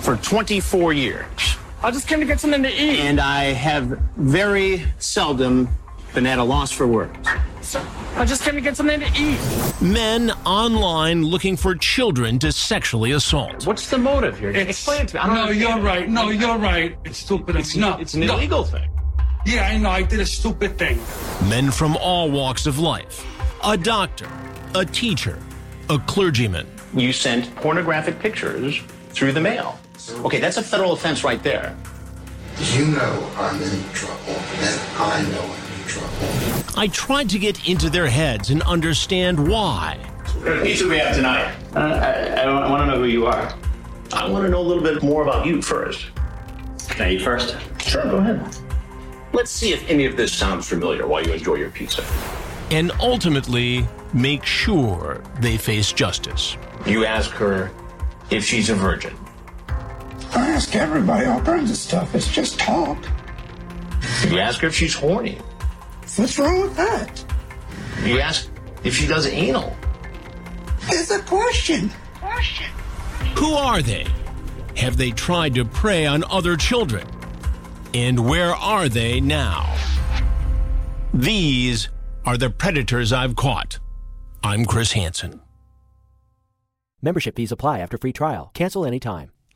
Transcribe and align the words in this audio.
for 0.00 0.16
24 0.16 0.92
years. 0.92 1.26
I 1.82 1.90
just 1.90 2.08
came 2.08 2.20
to 2.20 2.26
get 2.26 2.40
something 2.40 2.62
to 2.62 2.68
eat. 2.68 3.00
And 3.00 3.20
I 3.20 3.44
have 3.52 3.86
very 4.16 4.84
seldom 4.98 5.68
been 6.14 6.26
at 6.26 6.38
a 6.38 6.44
loss 6.44 6.72
for 6.72 6.86
words. 6.86 7.16
I 8.16 8.24
just 8.24 8.42
came 8.42 8.54
to 8.54 8.60
get 8.60 8.76
something 8.76 9.00
to 9.00 9.06
eat. 9.16 9.38
Men 9.80 10.30
online 10.44 11.24
looking 11.24 11.56
for 11.56 11.74
children 11.74 12.38
to 12.40 12.52
sexually 12.52 13.12
assault. 13.12 13.66
What's 13.66 13.88
the 13.88 13.98
motive 13.98 14.38
here? 14.38 14.50
It's, 14.50 14.70
Explain 14.70 15.02
it 15.02 15.08
to 15.08 15.14
me. 15.16 15.20
I 15.20 15.26
don't 15.26 15.36
no, 15.36 15.42
understand. 15.42 15.76
you're 15.76 15.86
right. 15.86 16.08
No, 16.08 16.28
you're 16.30 16.58
right. 16.58 16.98
It's 17.04 17.18
stupid. 17.18 17.56
It's, 17.56 17.76
not. 17.76 18.00
It's 18.00 18.14
an 18.14 18.20
no. 18.20 18.36
illegal 18.36 18.64
thing. 18.64 18.90
Yeah, 19.46 19.68
I 19.68 19.78
know. 19.78 19.90
I 19.90 20.02
did 20.02 20.20
a 20.20 20.26
stupid 20.26 20.76
thing. 20.76 20.98
Men 21.48 21.70
from 21.70 21.96
all 21.96 22.30
walks 22.30 22.66
of 22.66 22.78
life. 22.78 23.24
A 23.64 23.76
doctor, 23.76 24.28
a 24.74 24.84
teacher, 24.84 25.38
a 25.88 25.98
clergyman. 26.00 26.66
You 26.92 27.12
sent 27.12 27.54
pornographic 27.56 28.18
pictures 28.18 28.82
through 29.10 29.32
the 29.32 29.40
mail. 29.40 29.79
Okay, 30.08 30.40
that's 30.40 30.56
a 30.56 30.62
federal 30.62 30.92
offense 30.92 31.24
right 31.24 31.42
there. 31.42 31.76
You 32.72 32.86
know 32.86 33.30
I'm 33.36 33.60
in 33.60 33.82
trouble, 33.92 34.16
and 34.28 34.80
I 34.98 35.22
know 35.30 35.42
I'm 35.42 35.80
in 35.80 35.86
trouble. 35.86 36.78
I 36.78 36.88
tried 36.88 37.28
to 37.30 37.38
get 37.38 37.68
into 37.68 37.90
their 37.90 38.06
heads 38.06 38.50
and 38.50 38.62
understand 38.62 39.48
why. 39.48 39.98
What 39.98 40.44
kind 40.44 40.58
of 40.58 40.64
pizza 40.64 40.88
we 40.88 40.98
have 40.98 41.16
tonight? 41.16 41.54
Uh, 41.74 41.78
I, 41.78 42.42
I 42.42 42.70
want 42.70 42.82
to 42.82 42.86
know 42.86 42.98
who 42.98 43.04
you 43.04 43.26
are. 43.26 43.54
I 44.12 44.28
want 44.28 44.44
to 44.44 44.50
know 44.50 44.60
a 44.60 44.62
little 44.62 44.82
bit 44.82 45.02
more 45.02 45.22
about 45.22 45.46
you 45.46 45.62
first. 45.62 46.06
Can 46.88 47.06
I 47.06 47.12
eat 47.12 47.22
first? 47.22 47.56
Sure, 47.80 48.02
go 48.04 48.16
ahead. 48.16 48.56
Let's 49.32 49.50
see 49.50 49.72
if 49.72 49.88
any 49.88 50.06
of 50.06 50.16
this 50.16 50.32
sounds 50.32 50.68
familiar 50.68 51.06
while 51.06 51.24
you 51.24 51.32
enjoy 51.32 51.54
your 51.56 51.70
pizza. 51.70 52.04
And 52.70 52.90
ultimately, 53.00 53.86
make 54.12 54.44
sure 54.44 55.22
they 55.40 55.56
face 55.56 55.92
justice. 55.92 56.56
You 56.86 57.04
ask 57.04 57.30
her 57.32 57.70
if 58.30 58.44
she's 58.44 58.70
a 58.70 58.74
virgin. 58.74 59.16
I 60.32 60.50
ask 60.50 60.74
everybody 60.76 61.26
all 61.26 61.40
kinds 61.40 61.70
of 61.70 61.76
stuff. 61.76 62.14
It's 62.14 62.30
just 62.30 62.58
talk. 62.58 62.98
You 64.28 64.38
ask 64.38 64.60
her 64.60 64.68
if 64.68 64.74
she's 64.74 64.94
horny. 64.94 65.38
What's 66.16 66.38
wrong 66.38 66.60
with 66.62 66.76
that? 66.76 67.24
You 68.04 68.20
ask 68.20 68.48
if 68.84 68.94
she 68.96 69.06
does 69.06 69.26
anal. 69.26 69.76
It's 70.88 71.10
a 71.10 71.20
question. 71.22 71.90
Question. 72.20 72.66
Who 73.36 73.52
are 73.52 73.82
they? 73.82 74.06
Have 74.76 74.96
they 74.96 75.10
tried 75.10 75.54
to 75.54 75.64
prey 75.64 76.06
on 76.06 76.24
other 76.24 76.56
children? 76.56 77.06
And 77.92 78.28
where 78.28 78.54
are 78.54 78.88
they 78.88 79.20
now? 79.20 79.76
These 81.12 81.88
are 82.24 82.36
the 82.36 82.50
predators 82.50 83.12
I've 83.12 83.36
caught. 83.36 83.78
I'm 84.44 84.64
Chris 84.64 84.92
Hansen. 84.92 85.40
Membership 87.02 87.36
fees 87.36 87.52
apply 87.52 87.80
after 87.80 87.98
free 87.98 88.12
trial. 88.12 88.50
Cancel 88.54 88.86
anytime. 88.86 89.32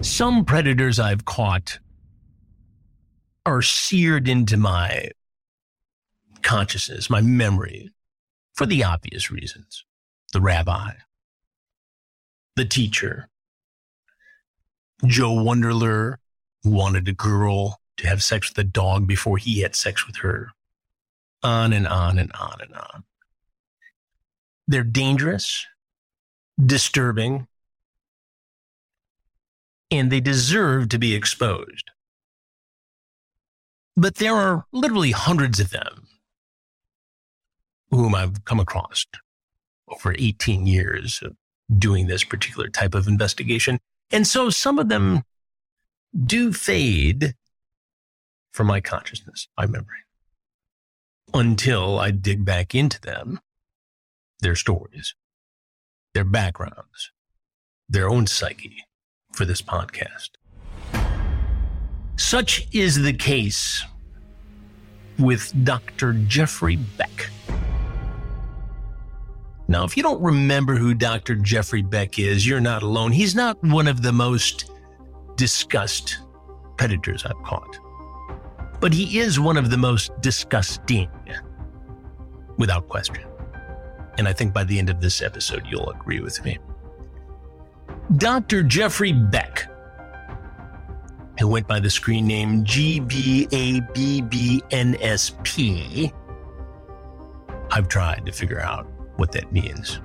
Some 0.00 0.44
predators 0.44 0.98
I've 0.98 1.24
caught 1.24 1.78
are 3.46 3.62
seared 3.62 4.28
into 4.28 4.56
my 4.56 5.10
consciousness, 6.42 7.08
my 7.08 7.20
memory, 7.20 7.90
for 8.52 8.66
the 8.66 8.84
obvious 8.84 9.30
reasons. 9.30 9.84
The 10.32 10.40
rabbi, 10.40 10.92
the 12.56 12.64
teacher, 12.64 13.28
Joe 15.06 15.34
Wunderler, 15.34 16.16
wanted 16.64 17.08
a 17.08 17.12
girl 17.12 17.80
to 17.98 18.06
have 18.08 18.22
sex 18.22 18.50
with 18.50 18.58
a 18.58 18.64
dog 18.64 19.06
before 19.06 19.38
he 19.38 19.60
had 19.60 19.76
sex 19.76 20.06
with 20.06 20.16
her. 20.16 20.50
On 21.42 21.72
and 21.72 21.86
on 21.86 22.18
and 22.18 22.32
on 22.32 22.58
and 22.60 22.74
on. 22.74 23.04
They're 24.66 24.82
dangerous, 24.82 25.66
disturbing, 26.64 27.46
and 29.96 30.10
they 30.10 30.20
deserve 30.20 30.88
to 30.90 30.98
be 30.98 31.14
exposed. 31.14 31.90
But 33.96 34.16
there 34.16 34.34
are 34.34 34.66
literally 34.72 35.12
hundreds 35.12 35.60
of 35.60 35.70
them 35.70 36.08
whom 37.90 38.14
I've 38.14 38.44
come 38.44 38.58
across 38.58 39.06
over 39.88 40.14
18 40.18 40.66
years 40.66 41.20
of 41.22 41.36
doing 41.78 42.06
this 42.06 42.24
particular 42.24 42.68
type 42.68 42.94
of 42.94 43.06
investigation. 43.06 43.78
And 44.10 44.26
so 44.26 44.50
some 44.50 44.78
of 44.78 44.88
them 44.88 45.22
do 46.26 46.52
fade 46.52 47.34
from 48.52 48.66
my 48.66 48.80
consciousness, 48.80 49.48
my 49.56 49.66
memory, 49.66 50.04
until 51.32 51.98
I 51.98 52.10
dig 52.10 52.44
back 52.44 52.74
into 52.74 53.00
them, 53.00 53.40
their 54.40 54.56
stories, 54.56 55.14
their 56.14 56.24
backgrounds, 56.24 57.12
their 57.88 58.08
own 58.08 58.26
psyche 58.26 58.84
for 59.34 59.44
this 59.44 59.60
podcast. 59.60 60.30
Such 62.16 62.68
is 62.72 63.02
the 63.02 63.12
case 63.12 63.84
with 65.18 65.52
Dr. 65.64 66.14
Jeffrey 66.26 66.76
Beck. 66.76 67.30
Now, 69.66 69.84
if 69.84 69.96
you 69.96 70.02
don't 70.02 70.22
remember 70.22 70.76
who 70.76 70.94
Dr. 70.94 71.34
Jeffrey 71.36 71.82
Beck 71.82 72.18
is, 72.18 72.46
you're 72.46 72.60
not 72.60 72.82
alone. 72.82 73.12
He's 73.12 73.34
not 73.34 73.62
one 73.64 73.88
of 73.88 74.02
the 74.02 74.12
most 74.12 74.70
discussed 75.36 76.18
predators 76.76 77.24
I've 77.24 77.42
caught, 77.44 77.78
but 78.80 78.92
he 78.92 79.18
is 79.18 79.40
one 79.40 79.56
of 79.56 79.70
the 79.70 79.76
most 79.76 80.12
disgusting, 80.20 81.08
without 82.58 82.88
question. 82.88 83.24
And 84.18 84.28
I 84.28 84.32
think 84.32 84.52
by 84.52 84.64
the 84.64 84.78
end 84.78 84.90
of 84.90 85.00
this 85.00 85.22
episode, 85.22 85.64
you'll 85.68 85.90
agree 85.90 86.20
with 86.20 86.44
me. 86.44 86.58
Dr. 88.16 88.62
Jeffrey 88.62 89.12
Beck, 89.12 89.68
who 91.38 91.48
went 91.48 91.66
by 91.66 91.80
the 91.80 91.90
screen 91.90 92.26
name 92.26 92.64
GBABBNSP, 92.64 93.32
I've 97.70 97.88
tried 97.88 98.26
to 98.26 98.32
figure 98.32 98.60
out 98.60 98.86
what 99.16 99.32
that 99.32 99.52
means. 99.52 100.00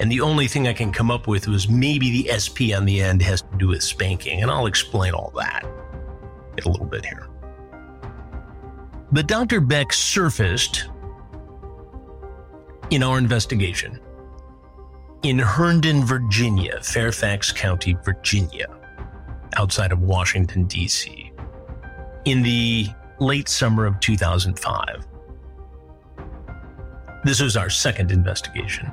And 0.00 0.12
the 0.12 0.20
only 0.20 0.46
thing 0.46 0.68
I 0.68 0.72
can 0.72 0.92
come 0.92 1.10
up 1.10 1.26
with 1.26 1.48
was 1.48 1.68
maybe 1.68 2.22
the 2.22 2.38
SP 2.38 2.70
on 2.76 2.84
the 2.84 3.00
end 3.00 3.22
has 3.22 3.42
to 3.42 3.56
do 3.56 3.68
with 3.68 3.82
spanking, 3.82 4.42
and 4.42 4.50
I'll 4.50 4.66
explain 4.66 5.12
all 5.14 5.32
that 5.36 5.64
in 6.56 6.64
a 6.64 6.68
little 6.68 6.86
bit 6.86 7.04
here. 7.04 7.28
But 9.10 9.26
Dr. 9.26 9.60
Beck 9.60 9.92
surfaced 9.92 10.88
in 12.90 13.02
our 13.02 13.18
investigation 13.18 14.00
in 15.22 15.38
Herndon, 15.38 16.04
Virginia, 16.04 16.80
Fairfax 16.82 17.52
County, 17.52 17.96
Virginia, 18.04 18.66
outside 19.56 19.92
of 19.92 20.00
Washington, 20.00 20.64
D.C., 20.64 21.32
in 22.24 22.42
the 22.42 22.88
late 23.18 23.48
summer 23.48 23.86
of 23.86 23.98
2005. 24.00 25.06
This 27.24 27.40
was 27.40 27.56
our 27.56 27.70
second 27.70 28.12
investigation. 28.12 28.90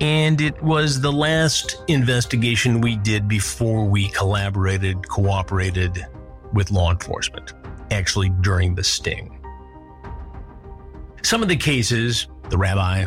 And 0.00 0.40
it 0.40 0.60
was 0.62 1.00
the 1.00 1.12
last 1.12 1.76
investigation 1.88 2.80
we 2.80 2.96
did 2.96 3.28
before 3.28 3.84
we 3.84 4.08
collaborated, 4.08 5.08
cooperated 5.08 6.06
with 6.52 6.70
law 6.70 6.90
enforcement, 6.90 7.52
actually 7.90 8.30
during 8.40 8.74
the 8.74 8.84
sting. 8.84 9.40
Some 11.22 11.42
of 11.42 11.48
the 11.48 11.56
cases, 11.56 12.28
the 12.48 12.58
rabbi, 12.58 13.06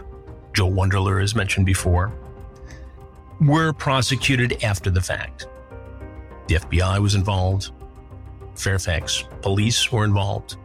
Joe 0.58 0.72
Wunderler, 0.72 1.22
as 1.22 1.36
mentioned 1.36 1.68
before, 1.68 2.12
were 3.40 3.74
prosecuted 3.74 4.64
after 4.64 4.90
the 4.90 5.00
fact. 5.00 5.46
The 6.48 6.56
FBI 6.56 7.00
was 7.00 7.14
involved, 7.14 7.70
Fairfax 8.56 9.24
police 9.44 9.92
were 9.92 10.04
involved, 10.04 10.56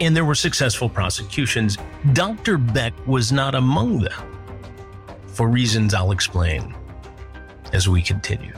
and 0.00 0.14
there 0.14 0.24
were 0.24 0.36
successful 0.36 0.88
prosecutions. 0.88 1.78
Dr. 2.12 2.56
Beck 2.56 2.92
was 3.08 3.32
not 3.32 3.56
among 3.56 3.98
them, 3.98 4.38
for 5.26 5.48
reasons 5.48 5.92
I'll 5.92 6.12
explain 6.12 6.76
as 7.72 7.88
we 7.88 8.02
continue. 8.02 8.54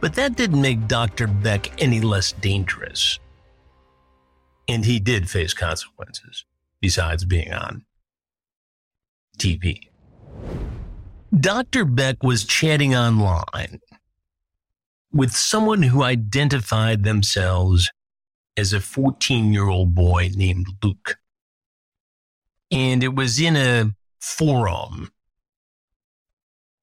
But 0.00 0.14
that 0.14 0.34
didn't 0.34 0.60
make 0.60 0.88
Dr. 0.88 1.28
Beck 1.28 1.80
any 1.80 2.00
less 2.00 2.32
dangerous. 2.32 3.20
And 4.66 4.84
he 4.84 4.98
did 4.98 5.30
face 5.30 5.54
consequences 5.54 6.44
besides 6.80 7.24
being 7.24 7.52
on 7.52 7.84
TV. 9.38 9.80
Dr. 11.38 11.84
Beck 11.84 12.22
was 12.22 12.44
chatting 12.44 12.94
online 12.94 13.80
with 15.12 15.32
someone 15.32 15.82
who 15.82 16.02
identified 16.02 17.04
themselves 17.04 17.90
as 18.56 18.72
a 18.72 18.80
14 18.80 19.52
year 19.52 19.68
old 19.68 19.94
boy 19.94 20.30
named 20.34 20.66
Luke. 20.82 21.18
And 22.70 23.02
it 23.02 23.14
was 23.14 23.40
in 23.40 23.56
a 23.56 23.92
forum 24.20 25.10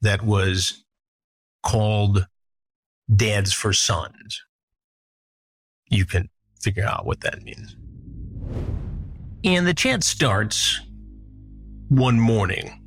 that 0.02 0.24
was 0.24 0.84
called 1.62 2.28
Dads 3.14 3.54
for 3.54 3.74
Sons. 3.74 4.44
You 5.90 6.06
can 6.06 6.30
figure 6.62 6.86
out 6.86 7.06
what 7.06 7.22
that 7.22 7.42
means. 7.44 7.76
And 9.44 9.68
the 9.68 9.74
chat 9.74 10.04
starts 10.04 10.80
one 11.90 12.20
morning, 12.20 12.82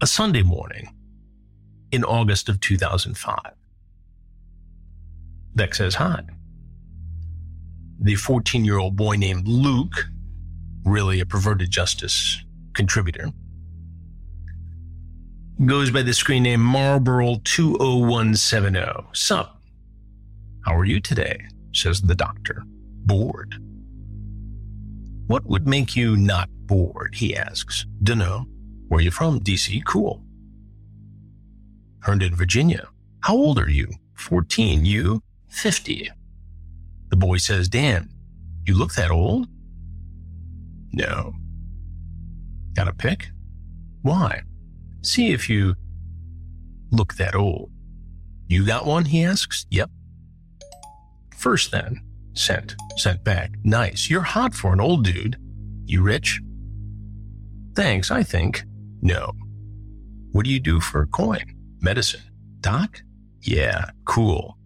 a 0.00 0.06
Sunday 0.06 0.42
morning 0.42 0.94
in 1.92 2.04
August 2.04 2.48
of 2.48 2.60
2005. 2.60 3.38
Beck 5.54 5.74
says 5.74 5.94
hi. 5.96 6.22
The 8.00 8.14
14 8.14 8.64
year 8.64 8.78
old 8.78 8.96
boy 8.96 9.16
named 9.16 9.46
Luke, 9.46 10.06
really 10.84 11.20
a 11.20 11.26
perverted 11.26 11.70
justice 11.70 12.42
contributor, 12.74 13.32
goes 15.64 15.90
by 15.90 16.02
the 16.02 16.14
screen 16.14 16.44
name 16.44 16.60
Marlboro 16.60 17.36
20170. 17.44 19.08
Sup? 19.12 19.60
How 20.64 20.76
are 20.76 20.84
you 20.84 21.00
today? 21.00 21.46
says 21.72 22.00
the 22.00 22.14
doctor. 22.14 22.64
Bored. 23.04 23.54
What 25.28 25.44
would 25.44 25.68
make 25.68 25.94
you 25.94 26.16
not 26.16 26.48
bored? 26.66 27.14
He 27.14 27.36
asks. 27.36 27.84
Dunno. 28.02 28.46
Where 28.88 29.02
you 29.02 29.10
from? 29.10 29.40
DC. 29.40 29.84
Cool. 29.84 30.22
Herndon, 32.00 32.34
Virginia. 32.34 32.88
How 33.20 33.34
old 33.36 33.58
are 33.58 33.68
you? 33.70 33.88
14. 34.14 34.86
You? 34.86 35.22
50. 35.50 36.10
The 37.10 37.16
boy 37.16 37.36
says, 37.36 37.68
Dan, 37.68 38.08
you 38.66 38.74
look 38.74 38.94
that 38.94 39.10
old? 39.10 39.48
No. 40.92 41.34
Got 42.72 42.88
a 42.88 42.94
pick? 42.94 43.28
Why? 44.00 44.40
See 45.02 45.32
if 45.32 45.50
you 45.50 45.74
look 46.90 47.14
that 47.16 47.34
old. 47.34 47.70
You 48.46 48.64
got 48.64 48.86
one? 48.86 49.04
He 49.04 49.24
asks. 49.24 49.66
Yep. 49.70 49.90
First 51.36 51.70
then, 51.70 52.00
sent, 52.38 52.74
sent 52.96 53.24
back. 53.24 53.50
Nice. 53.64 54.08
You're 54.08 54.22
hot 54.22 54.54
for 54.54 54.72
an 54.72 54.80
old 54.80 55.04
dude. 55.04 55.36
You 55.84 56.02
rich? 56.02 56.40
Thanks, 57.74 58.10
I 58.10 58.22
think. 58.22 58.64
No. 59.02 59.32
What 60.32 60.44
do 60.44 60.50
you 60.50 60.60
do 60.60 60.80
for 60.80 61.02
a 61.02 61.06
coin? 61.06 61.44
Medicine. 61.80 62.22
Doc? 62.60 63.00
Yeah, 63.40 63.90
cool. 64.04 64.58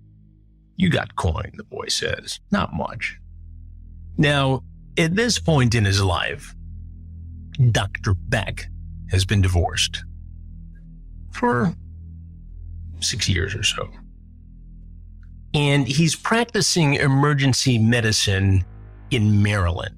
You 0.77 0.91
got 0.91 1.15
coin, 1.17 1.53
the 1.57 1.65
boy 1.65 1.89
says. 1.89 2.41
Not 2.51 2.73
much. 2.73 3.19
Now, 4.17 4.63
at 4.99 5.15
this 5.15 5.39
point 5.39 5.75
in 5.75 5.85
his 5.85 6.03
life, 6.03 6.55
Dr. 7.71 8.15
Beck 8.15 8.67
has 9.11 9.25
been 9.25 9.43
divorced 9.43 10.05
for 11.33 11.75
six 13.01 13.29
years 13.29 13.55
or 13.55 13.63
so. 13.63 13.89
And 15.55 15.87
he's 15.87 16.17
practicing 16.17 16.95
emergency 16.95 17.79
medicine 17.79 18.65
in 19.11 19.43
Maryland 19.43 19.97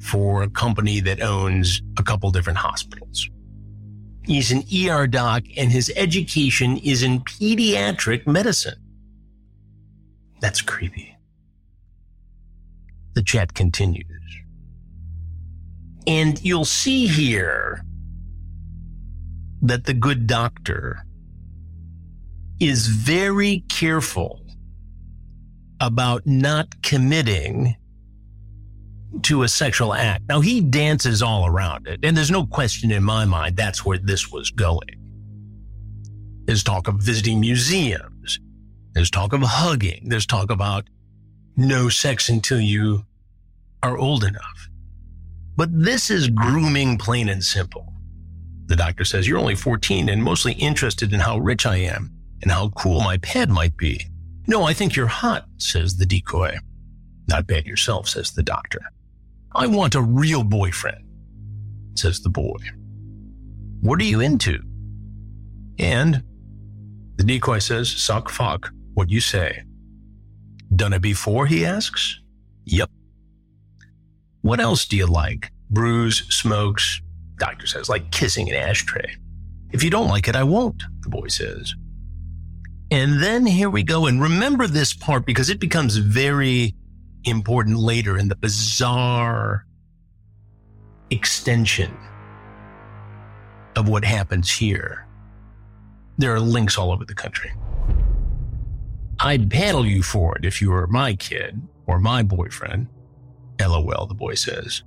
for 0.00 0.42
a 0.42 0.48
company 0.48 1.00
that 1.00 1.20
owns 1.20 1.82
a 1.98 2.02
couple 2.02 2.30
different 2.30 2.58
hospitals. 2.58 3.28
He's 4.26 4.50
an 4.50 4.62
ER 4.74 5.06
doc 5.06 5.42
and 5.56 5.70
his 5.70 5.92
education 5.96 6.78
is 6.78 7.02
in 7.02 7.20
pediatric 7.20 8.26
medicine. 8.26 8.80
That's 10.40 10.62
creepy. 10.62 11.16
The 13.14 13.22
chat 13.22 13.54
continues. 13.54 14.06
And 16.06 16.42
you'll 16.42 16.64
see 16.64 17.06
here 17.06 17.82
that 19.62 19.84
the 19.84 19.94
good 19.94 20.26
doctor 20.26 21.04
is 22.60 22.86
very 22.86 23.64
careful 23.68 24.40
about 25.80 26.26
not 26.26 26.82
committing 26.82 27.76
to 29.22 29.42
a 29.42 29.48
sexual 29.48 29.94
act. 29.94 30.24
Now, 30.28 30.40
he 30.40 30.60
dances 30.60 31.22
all 31.22 31.46
around 31.46 31.86
it, 31.86 32.00
and 32.02 32.16
there's 32.16 32.30
no 32.30 32.46
question 32.46 32.90
in 32.90 33.02
my 33.02 33.24
mind 33.24 33.56
that's 33.56 33.84
where 33.84 33.98
this 33.98 34.30
was 34.30 34.50
going. 34.50 35.00
There's 36.46 36.62
talk 36.62 36.88
of 36.88 36.96
visiting 36.96 37.40
museums, 37.40 38.38
there's 38.92 39.10
talk 39.10 39.32
of 39.32 39.42
hugging, 39.42 40.08
there's 40.08 40.26
talk 40.26 40.50
about 40.50 40.88
no 41.56 41.88
sex 41.88 42.28
until 42.28 42.60
you 42.60 43.04
are 43.82 43.96
old 43.96 44.24
enough. 44.24 44.68
But 45.56 45.68
this 45.72 46.10
is 46.10 46.28
grooming 46.28 46.98
plain 46.98 47.28
and 47.28 47.42
simple. 47.42 47.92
The 48.66 48.76
doctor 48.76 49.04
says, 49.04 49.28
You're 49.28 49.38
only 49.38 49.54
14 49.54 50.08
and 50.08 50.22
mostly 50.22 50.54
interested 50.54 51.12
in 51.12 51.20
how 51.20 51.38
rich 51.38 51.66
I 51.66 51.76
am 51.76 52.10
and 52.44 52.52
how 52.52 52.68
cool 52.68 53.00
my 53.00 53.16
pad 53.18 53.50
might 53.50 53.76
be. 53.76 54.06
No, 54.46 54.62
I 54.64 54.74
think 54.74 54.94
you're 54.94 55.06
hot, 55.06 55.46
says 55.56 55.96
the 55.96 56.06
decoy. 56.06 56.56
Not 57.26 57.46
bad 57.46 57.66
yourself, 57.66 58.08
says 58.08 58.32
the 58.32 58.42
doctor. 58.42 58.80
I 59.54 59.66
want 59.66 59.94
a 59.94 60.02
real 60.02 60.44
boyfriend, 60.44 61.04
says 61.94 62.20
the 62.20 62.28
boy. 62.28 62.58
What 63.80 63.98
are 64.00 64.04
you 64.04 64.20
into? 64.20 64.60
And 65.78 66.22
the 67.16 67.24
decoy 67.24 67.60
says, 67.60 67.88
Suck 67.90 68.28
fuck, 68.28 68.70
what 68.92 69.10
you 69.10 69.20
say. 69.20 69.62
Done 70.76 70.92
it 70.92 71.02
before, 71.02 71.46
he 71.46 71.64
asks. 71.64 72.20
Yep. 72.66 72.90
What 74.42 74.60
else 74.60 74.86
do 74.86 74.96
you 74.96 75.06
like? 75.06 75.50
Brews, 75.70 76.26
smokes, 76.28 77.00
Doctor 77.38 77.66
says, 77.66 77.88
like 77.88 78.10
kissing 78.10 78.50
an 78.50 78.56
ashtray. 78.56 79.16
If 79.72 79.82
you 79.82 79.90
don't 79.90 80.08
like 80.08 80.28
it, 80.28 80.36
I 80.36 80.44
won't, 80.44 80.82
the 81.00 81.08
boy 81.08 81.28
says. 81.28 81.74
And 82.90 83.22
then 83.22 83.46
here 83.46 83.70
we 83.70 83.82
go. 83.82 84.06
And 84.06 84.20
remember 84.20 84.66
this 84.66 84.92
part 84.92 85.26
because 85.26 85.50
it 85.50 85.58
becomes 85.58 85.96
very 85.96 86.74
important 87.24 87.78
later 87.78 88.18
in 88.18 88.28
the 88.28 88.36
bizarre 88.36 89.66
extension 91.10 91.96
of 93.76 93.88
what 93.88 94.04
happens 94.04 94.50
here. 94.50 95.06
There 96.18 96.34
are 96.34 96.40
links 96.40 96.78
all 96.78 96.92
over 96.92 97.04
the 97.04 97.14
country. 97.14 97.52
I'd 99.20 99.50
paddle 99.50 99.86
you 99.86 100.02
for 100.02 100.36
it 100.36 100.44
if 100.44 100.60
you 100.60 100.70
were 100.70 100.86
my 100.86 101.14
kid 101.14 101.60
or 101.86 101.98
my 101.98 102.22
boyfriend. 102.22 102.88
LOL, 103.60 104.06
the 104.06 104.14
boy 104.14 104.34
says. 104.34 104.82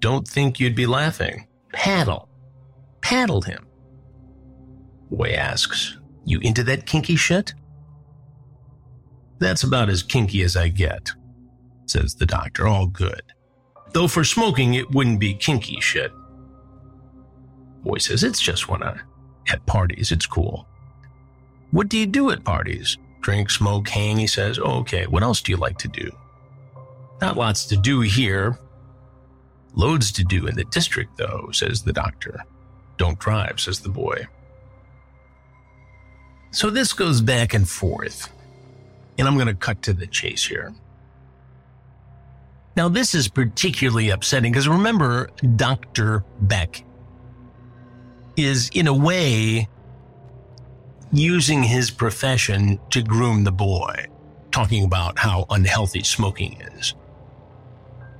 Don't 0.00 0.26
think 0.26 0.58
you'd 0.58 0.74
be 0.74 0.86
laughing. 0.86 1.46
Paddle. 1.72 2.28
Paddled 3.00 3.46
him. 3.46 3.66
Boy 5.10 5.30
asks, 5.30 5.96
You 6.24 6.38
into 6.40 6.62
that 6.64 6.86
kinky 6.86 7.16
shit? 7.16 7.54
That's 9.38 9.62
about 9.62 9.88
as 9.88 10.02
kinky 10.02 10.42
as 10.42 10.56
I 10.56 10.68
get, 10.68 11.10
says 11.86 12.14
the 12.14 12.26
doctor. 12.26 12.66
All 12.66 12.86
good. 12.86 13.22
Though 13.92 14.08
for 14.08 14.24
smoking, 14.24 14.74
it 14.74 14.90
wouldn't 14.90 15.18
be 15.20 15.34
kinky 15.34 15.80
shit. 15.80 16.12
Boy 17.82 17.98
says, 17.98 18.22
It's 18.22 18.40
just 18.40 18.68
when 18.68 18.82
I 18.82 19.00
at 19.48 19.64
parties, 19.66 20.12
it's 20.12 20.26
cool. 20.26 20.66
What 21.70 21.88
do 21.88 21.98
you 21.98 22.06
do 22.06 22.30
at 22.30 22.44
parties? 22.44 22.98
Drink, 23.20 23.50
smoke, 23.50 23.88
hang, 23.88 24.18
he 24.18 24.26
says. 24.26 24.58
Okay, 24.58 25.06
what 25.06 25.22
else 25.22 25.40
do 25.40 25.52
you 25.52 25.56
like 25.56 25.78
to 25.78 25.88
do? 25.88 26.10
Not 27.20 27.36
lots 27.36 27.64
to 27.66 27.76
do 27.76 28.00
here, 28.00 28.58
Loads 29.74 30.10
to 30.12 30.24
do 30.24 30.46
in 30.46 30.56
the 30.56 30.64
district, 30.64 31.16
though, 31.16 31.48
says 31.52 31.82
the 31.82 31.92
doctor. 31.92 32.44
Don't 32.96 33.18
drive, 33.18 33.60
says 33.60 33.80
the 33.80 33.88
boy. 33.88 34.26
So 36.52 36.70
this 36.70 36.92
goes 36.92 37.20
back 37.20 37.54
and 37.54 37.68
forth, 37.68 38.32
and 39.18 39.28
I'm 39.28 39.34
going 39.34 39.46
to 39.46 39.54
cut 39.54 39.82
to 39.82 39.92
the 39.92 40.06
chase 40.06 40.44
here. 40.44 40.74
Now, 42.76 42.88
this 42.88 43.14
is 43.14 43.28
particularly 43.28 44.10
upsetting 44.10 44.52
because 44.52 44.68
remember, 44.68 45.30
Dr. 45.56 46.24
Beck 46.40 46.84
is, 48.36 48.70
in 48.74 48.86
a 48.86 48.94
way, 48.94 49.68
using 51.12 51.62
his 51.62 51.90
profession 51.90 52.78
to 52.90 53.02
groom 53.02 53.44
the 53.44 53.52
boy, 53.52 54.06
talking 54.50 54.84
about 54.84 55.18
how 55.18 55.46
unhealthy 55.50 56.02
smoking 56.02 56.60
is. 56.60 56.94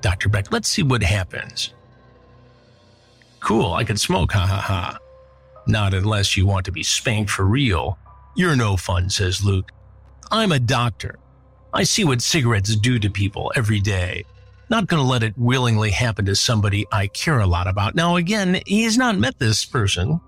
Dr. 0.00 0.28
Beck, 0.28 0.52
let's 0.52 0.68
see 0.68 0.82
what 0.82 1.02
happens. 1.02 1.74
Cool, 3.40 3.72
I 3.72 3.84
can 3.84 3.96
smoke, 3.96 4.32
ha 4.32 4.46
ha 4.46 4.60
ha. 4.60 4.98
Not 5.66 5.94
unless 5.94 6.36
you 6.36 6.46
want 6.46 6.64
to 6.66 6.72
be 6.72 6.82
spanked 6.82 7.30
for 7.30 7.44
real. 7.44 7.98
You're 8.40 8.56
no 8.56 8.78
fun, 8.78 9.10
says 9.10 9.44
Luke. 9.44 9.70
I'm 10.30 10.50
a 10.50 10.58
doctor. 10.58 11.18
I 11.74 11.82
see 11.82 12.04
what 12.04 12.22
cigarettes 12.22 12.74
do 12.74 12.98
to 12.98 13.10
people 13.10 13.52
every 13.54 13.80
day. 13.80 14.24
Not 14.70 14.86
going 14.86 15.02
to 15.02 15.06
let 15.06 15.22
it 15.22 15.36
willingly 15.36 15.90
happen 15.90 16.24
to 16.24 16.34
somebody 16.34 16.86
I 16.90 17.08
care 17.08 17.40
a 17.40 17.46
lot 17.46 17.66
about. 17.66 17.94
Now, 17.94 18.16
again, 18.16 18.62
he's 18.66 18.96
not 18.96 19.18
met 19.18 19.38
this 19.38 19.66
person, 19.66 20.22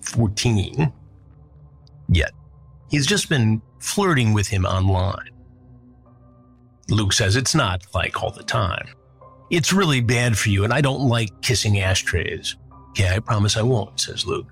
14, 0.00 0.92
yet. 2.08 2.32
He's 2.90 3.06
just 3.06 3.28
been 3.28 3.62
flirting 3.78 4.32
with 4.32 4.48
him 4.48 4.64
online. 4.64 5.30
Luke 6.88 7.12
says 7.12 7.36
it's 7.36 7.54
not 7.54 7.86
like 7.94 8.20
all 8.20 8.32
the 8.32 8.42
time. 8.42 8.88
It's 9.48 9.72
really 9.72 10.00
bad 10.00 10.36
for 10.36 10.48
you, 10.48 10.64
and 10.64 10.72
I 10.72 10.80
don't 10.80 11.06
like 11.06 11.40
kissing 11.40 11.78
ashtrays. 11.78 12.56
Okay, 12.88 13.14
I 13.14 13.20
promise 13.20 13.56
I 13.56 13.62
won't, 13.62 14.00
says 14.00 14.26
Luke. 14.26 14.48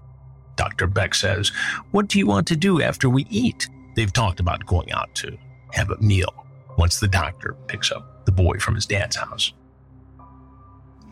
Dr. 0.59 0.89
Beck 0.89 1.15
says, 1.15 1.51
What 1.93 2.09
do 2.09 2.19
you 2.19 2.27
want 2.27 2.47
to 2.49 2.57
do 2.57 2.83
after 2.83 3.09
we 3.09 3.27
eat? 3.31 3.69
They've 3.95 4.13
talked 4.13 4.41
about 4.41 4.67
going 4.67 4.93
out 4.93 5.15
to 5.15 5.39
have 5.73 5.91
a 5.91 5.97
meal 6.03 6.45
once 6.77 7.01
the 7.01 7.09
doctor 7.09 7.57
picks 7.69 7.91
up 7.91 8.27
the 8.27 8.33
boy 8.33 8.59
from 8.59 8.75
his 8.75 8.85
dad's 8.85 9.17
house. 9.17 9.55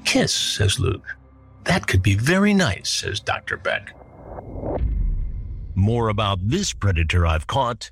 Kiss, 0.05 0.35
says 0.35 0.79
Luke. 0.79 1.17
That 1.65 1.87
could 1.87 2.03
be 2.03 2.15
very 2.15 2.55
nice, 2.55 2.91
says 2.91 3.21
Dr. 3.21 3.57
Beck. 3.57 3.97
More 5.75 6.09
about 6.09 6.39
this 6.43 6.73
predator 6.73 7.27
I've 7.27 7.47
caught 7.47 7.91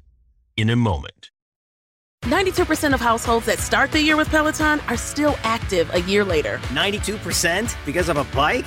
in 0.57 0.71
a 0.71 0.77
moment. 0.77 1.31
92% 2.23 2.95
of 2.95 3.01
households 3.01 3.47
that 3.47 3.59
start 3.59 3.93
the 3.93 4.01
year 4.01 4.17
with 4.17 4.29
Peloton 4.29 4.81
are 4.89 4.97
still 4.97 5.37
active 5.43 5.93
a 5.93 6.01
year 6.03 6.25
later. 6.25 6.59
92% 6.73 7.77
because 7.85 8.09
of 8.09 8.17
a 8.17 8.25
bike? 8.37 8.67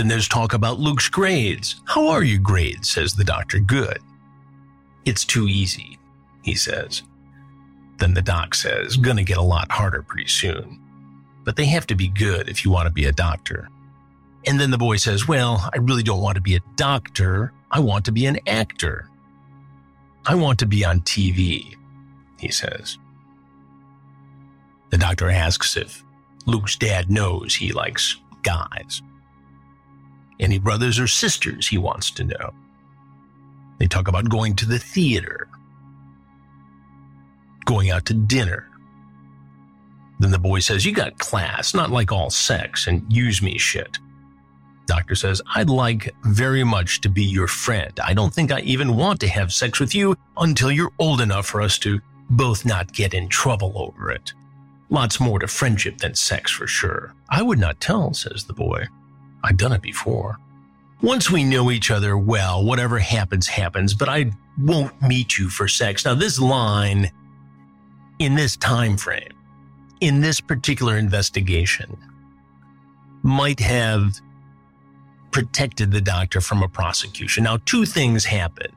Then 0.00 0.08
there's 0.08 0.28
talk 0.28 0.54
about 0.54 0.80
Luke's 0.80 1.10
grades. 1.10 1.82
How 1.84 2.08
are 2.08 2.22
your 2.22 2.38
grades? 2.38 2.88
says 2.88 3.12
the 3.12 3.22
doctor. 3.22 3.58
Good. 3.58 3.98
It's 5.04 5.26
too 5.26 5.46
easy, 5.46 5.98
he 6.40 6.54
says. 6.54 7.02
Then 7.98 8.14
the 8.14 8.22
doc 8.22 8.54
says, 8.54 8.96
gonna 8.96 9.24
get 9.24 9.36
a 9.36 9.42
lot 9.42 9.70
harder 9.70 10.00
pretty 10.00 10.30
soon. 10.30 10.80
But 11.44 11.56
they 11.56 11.66
have 11.66 11.86
to 11.88 11.94
be 11.94 12.08
good 12.08 12.48
if 12.48 12.64
you 12.64 12.70
want 12.70 12.86
to 12.86 12.90
be 12.90 13.04
a 13.04 13.12
doctor. 13.12 13.68
And 14.46 14.58
then 14.58 14.70
the 14.70 14.78
boy 14.78 14.96
says, 14.96 15.28
Well, 15.28 15.68
I 15.70 15.76
really 15.76 16.02
don't 16.02 16.22
want 16.22 16.36
to 16.36 16.40
be 16.40 16.56
a 16.56 16.62
doctor. 16.76 17.52
I 17.70 17.80
want 17.80 18.06
to 18.06 18.12
be 18.12 18.24
an 18.24 18.38
actor. 18.46 19.06
I 20.24 20.34
want 20.34 20.60
to 20.60 20.66
be 20.66 20.82
on 20.82 21.02
TV, 21.02 21.76
he 22.38 22.50
says. 22.50 22.96
The 24.88 24.96
doctor 24.96 25.28
asks 25.28 25.76
if 25.76 26.02
Luke's 26.46 26.76
dad 26.76 27.10
knows 27.10 27.54
he 27.54 27.72
likes 27.72 28.16
guys. 28.42 29.02
Any 30.40 30.58
brothers 30.58 30.98
or 30.98 31.06
sisters 31.06 31.68
he 31.68 31.78
wants 31.78 32.10
to 32.12 32.24
know. 32.24 32.54
They 33.78 33.86
talk 33.86 34.08
about 34.08 34.28
going 34.28 34.56
to 34.56 34.66
the 34.66 34.78
theater, 34.78 35.48
going 37.66 37.90
out 37.90 38.06
to 38.06 38.14
dinner. 38.14 38.66
Then 40.18 40.32
the 40.32 40.38
boy 40.38 40.60
says, 40.60 40.84
You 40.84 40.92
got 40.92 41.18
class, 41.18 41.74
not 41.74 41.90
like 41.90 42.10
all 42.10 42.30
sex 42.30 42.86
and 42.86 43.04
use 43.12 43.40
me 43.40 43.56
shit. 43.58 43.98
Doctor 44.86 45.14
says, 45.14 45.40
I'd 45.54 45.70
like 45.70 46.12
very 46.24 46.64
much 46.64 47.00
to 47.02 47.08
be 47.08 47.22
your 47.22 47.46
friend. 47.46 47.92
I 48.02 48.12
don't 48.12 48.34
think 48.34 48.50
I 48.50 48.60
even 48.60 48.96
want 48.96 49.20
to 49.20 49.28
have 49.28 49.52
sex 49.52 49.78
with 49.78 49.94
you 49.94 50.16
until 50.36 50.72
you're 50.72 50.92
old 50.98 51.20
enough 51.20 51.46
for 51.46 51.62
us 51.62 51.78
to 51.80 52.00
both 52.30 52.64
not 52.64 52.92
get 52.92 53.14
in 53.14 53.28
trouble 53.28 53.72
over 53.76 54.10
it. 54.10 54.32
Lots 54.88 55.20
more 55.20 55.38
to 55.38 55.46
friendship 55.46 55.98
than 55.98 56.16
sex 56.16 56.50
for 56.50 56.66
sure. 56.66 57.14
I 57.28 57.42
would 57.42 57.60
not 57.60 57.80
tell, 57.80 58.12
says 58.14 58.44
the 58.44 58.52
boy. 58.52 58.88
I've 59.42 59.56
done 59.56 59.72
it 59.72 59.82
before. 59.82 60.38
Once 61.02 61.30
we 61.30 61.44
know 61.44 61.70
each 61.70 61.90
other 61.90 62.16
well, 62.16 62.62
whatever 62.64 62.98
happens, 62.98 63.46
happens, 63.46 63.94
but 63.94 64.08
I 64.08 64.32
won't 64.58 65.00
meet 65.00 65.38
you 65.38 65.48
for 65.48 65.66
sex. 65.66 66.04
Now, 66.04 66.14
this 66.14 66.38
line 66.38 67.10
in 68.18 68.34
this 68.34 68.56
time 68.56 68.98
frame, 68.98 69.32
in 70.00 70.20
this 70.20 70.40
particular 70.40 70.98
investigation, 70.98 71.96
might 73.22 73.60
have 73.60 74.20
protected 75.30 75.90
the 75.90 76.00
doctor 76.00 76.40
from 76.40 76.62
a 76.62 76.68
prosecution. 76.68 77.44
Now, 77.44 77.58
two 77.64 77.86
things 77.86 78.24
happened 78.24 78.74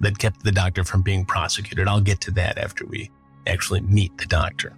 that 0.00 0.18
kept 0.18 0.42
the 0.42 0.52
doctor 0.52 0.84
from 0.84 1.02
being 1.02 1.24
prosecuted. 1.24 1.86
I'll 1.86 2.00
get 2.00 2.20
to 2.22 2.30
that 2.32 2.58
after 2.58 2.86
we 2.86 3.10
actually 3.46 3.80
meet 3.82 4.16
the 4.18 4.26
doctor. 4.26 4.76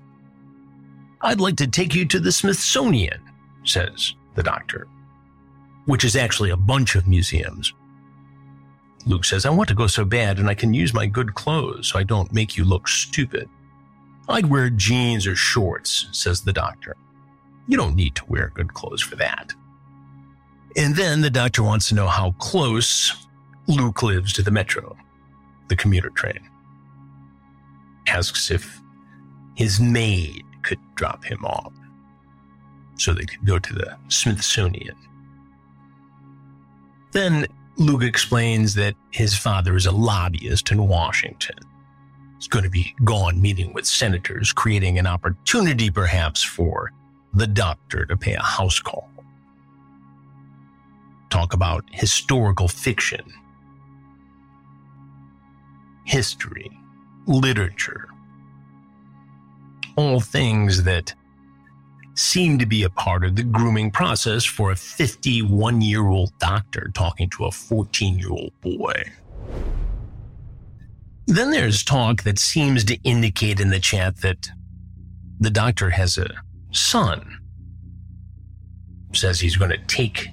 I'd 1.23 1.41
like 1.41 1.57
to 1.57 1.67
take 1.67 1.95
you 1.95 2.05
to 2.07 2.21
the 2.21 2.33
Smithsonian, 2.33 3.21
says 3.65 4.15
the 4.35 4.43
doctor, 4.43 4.89
which 5.87 6.05
is 6.05 6.17
actually 6.17 6.51
a 6.51 6.57
bunch 6.57 6.95
of 6.95 7.07
museums. 7.07 7.73
Luke 9.07 9.25
says, 9.25 9.47
I 9.47 9.51
want 9.51 9.69
to 9.69 9.75
go 9.75 9.87
so 9.87 10.05
bad 10.05 10.39
and 10.39 10.49
I 10.49 10.55
can 10.55 10.75
use 10.75 10.93
my 10.93 11.07
good 11.07 11.35
clothes 11.35 11.89
so 11.89 11.99
I 11.99 12.03
don't 12.03 12.33
make 12.33 12.57
you 12.57 12.65
look 12.65 12.87
stupid. 12.87 13.49
I'd 14.29 14.47
wear 14.47 14.71
jeans 14.71 15.27
or 15.27 15.35
shorts, 15.35 16.09
says 16.13 16.43
the 16.43 16.53
doctor. 16.53 16.97
You 17.67 17.77
don't 17.77 17.97
need 17.97 18.15
to 18.17 18.25
wear 18.27 18.53
good 18.55 18.75
clothes 18.75 19.01
for 19.01 19.17
that. 19.17 19.53
And 20.77 20.95
then 20.95 21.21
the 21.21 21.31
doctor 21.31 21.63
wants 21.63 21.89
to 21.89 21.95
know 21.95 22.07
how 22.07 22.33
close 22.33 23.27
Luke 23.67 24.03
lives 24.03 24.33
to 24.35 24.43
the 24.43 24.51
metro, 24.51 24.97
the 25.69 25.77
commuter 25.77 26.11
train. 26.11 26.49
Asks 28.07 28.51
if 28.51 28.81
his 29.55 29.81
maid 29.81 30.45
could 30.63 30.79
drop 30.95 31.25
him 31.25 31.45
off 31.45 31.73
so 33.01 33.15
they 33.15 33.25
could 33.25 33.47
go 33.47 33.59
to 33.59 33.73
the 33.73 33.97
Smithsonian. 34.09 34.97
Then 37.13 37.47
Luke 37.79 38.03
explains 38.03 38.75
that 38.75 38.95
his 39.11 39.35
father 39.35 39.75
is 39.75 39.87
a 39.87 39.91
lobbyist 39.91 40.71
in 40.71 40.87
Washington. 40.87 41.57
He's 42.37 42.47
going 42.47 42.65
to 42.65 42.71
be 42.71 42.95
gone 43.03 43.41
meeting 43.41 43.73
with 43.73 43.87
senators, 43.87 44.53
creating 44.53 44.99
an 44.99 45.07
opportunity 45.07 45.91
perhaps 45.91 46.43
for 46.43 46.93
the 47.33 47.47
doctor 47.47 48.05
to 48.05 48.17
pay 48.17 48.35
a 48.35 48.43
house 48.43 48.81
call. 48.81 49.09
Talk 51.31 51.55
about 51.55 51.85
historical 51.91 52.69
fiction, 52.69 53.33
history, 56.05 56.71
literature, 57.27 58.09
all 59.97 60.21
things 60.21 60.83
that 60.85 61.15
seem 62.21 62.59
to 62.59 62.67
be 62.67 62.83
a 62.83 62.91
part 62.91 63.25
of 63.25 63.37
the 63.37 63.43
grooming 63.43 63.91
process 63.91 64.45
for 64.45 64.71
a 64.71 64.77
51 64.77 65.81
year 65.81 66.07
old 66.07 66.39
doctor 66.39 66.91
talking 66.95 67.31
to 67.31 67.47
a 67.47 67.51
14 67.51 68.19
year 68.19 68.31
old 68.31 68.53
boy. 68.61 69.03
Then 71.27 71.51
there's 71.51 71.83
talk 71.83 72.23
that 72.25 72.39
seems 72.39 72.85
to 72.85 72.97
indicate 73.05 73.61
in 73.61 73.71
the 73.71 73.81
chat 73.81 74.19
that 74.19 74.51
the 75.39 75.51
doctor 75.51 75.91
has 75.91 76.19
a 76.19 76.29
son. 76.73 77.39
says 79.15 79.41
he's 79.41 79.57
going 79.57 79.71
to 79.71 79.79
take 79.87 80.29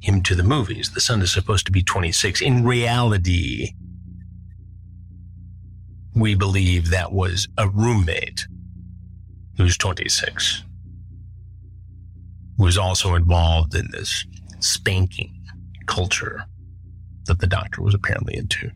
him 0.00 0.22
to 0.22 0.34
the 0.34 0.42
movies. 0.42 0.90
The 0.90 1.00
son 1.00 1.22
is 1.22 1.32
supposed 1.32 1.66
to 1.66 1.72
be 1.72 1.82
26. 1.82 2.40
In 2.40 2.64
reality, 2.64 3.72
we 6.14 6.34
believe 6.34 6.90
that 6.90 7.12
was 7.12 7.48
a 7.56 7.68
roommate 7.68 8.46
who's 9.56 9.76
26, 9.76 10.62
who 10.62 10.67
was 12.58 12.76
also 12.76 13.14
involved 13.14 13.74
in 13.74 13.88
this 13.92 14.26
spanking 14.58 15.42
culture 15.86 16.44
that 17.26 17.38
the 17.40 17.46
doctor 17.46 17.82
was 17.82 17.94
apparently 17.94 18.36
into. 18.36 18.70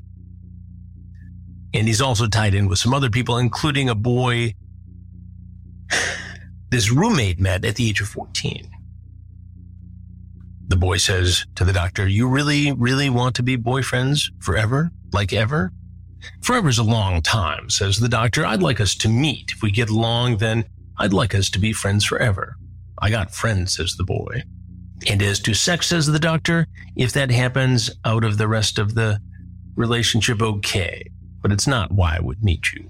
And 1.74 1.86
he's 1.86 2.00
also 2.00 2.26
tied 2.26 2.54
in 2.54 2.68
with 2.68 2.78
some 2.78 2.94
other 2.94 3.10
people, 3.10 3.38
including 3.38 3.88
a 3.88 3.94
boy 3.94 4.54
this 6.70 6.90
roommate 6.90 7.38
met 7.38 7.64
at 7.64 7.76
the 7.76 7.88
age 7.88 8.00
of 8.00 8.08
14. 8.08 8.70
The 10.68 10.76
boy 10.76 10.96
says 10.96 11.44
to 11.56 11.64
the 11.64 11.72
doctor, 11.72 12.08
You 12.08 12.28
really, 12.28 12.72
really 12.72 13.10
want 13.10 13.34
to 13.36 13.42
be 13.42 13.58
boyfriends 13.58 14.30
forever? 14.40 14.90
Like 15.12 15.32
ever? 15.32 15.72
Forever's 16.42 16.78
a 16.78 16.82
long 16.82 17.20
time, 17.20 17.68
says 17.68 17.98
the 17.98 18.08
doctor. 18.08 18.46
I'd 18.46 18.62
like 18.62 18.80
us 18.80 18.94
to 18.96 19.08
meet. 19.08 19.52
If 19.54 19.62
we 19.62 19.70
get 19.70 19.90
along, 19.90 20.38
then 20.38 20.64
I'd 20.98 21.12
like 21.12 21.34
us 21.34 21.50
to 21.50 21.58
be 21.58 21.72
friends 21.72 22.04
forever. 22.04 22.56
I 23.02 23.10
got 23.10 23.34
friends, 23.34 23.76
says 23.76 23.96
the 23.96 24.04
boy. 24.04 24.44
And 25.08 25.20
as 25.20 25.40
to 25.40 25.54
sex, 25.54 25.88
says 25.88 26.06
the 26.06 26.20
doctor, 26.20 26.68
if 26.94 27.12
that 27.14 27.32
happens 27.32 27.90
out 28.04 28.22
of 28.22 28.38
the 28.38 28.46
rest 28.46 28.78
of 28.78 28.94
the 28.94 29.20
relationship, 29.74 30.40
okay. 30.40 31.10
But 31.40 31.50
it's 31.50 31.66
not 31.66 31.90
why 31.90 32.16
I 32.16 32.20
would 32.20 32.44
meet 32.44 32.72
you. 32.72 32.88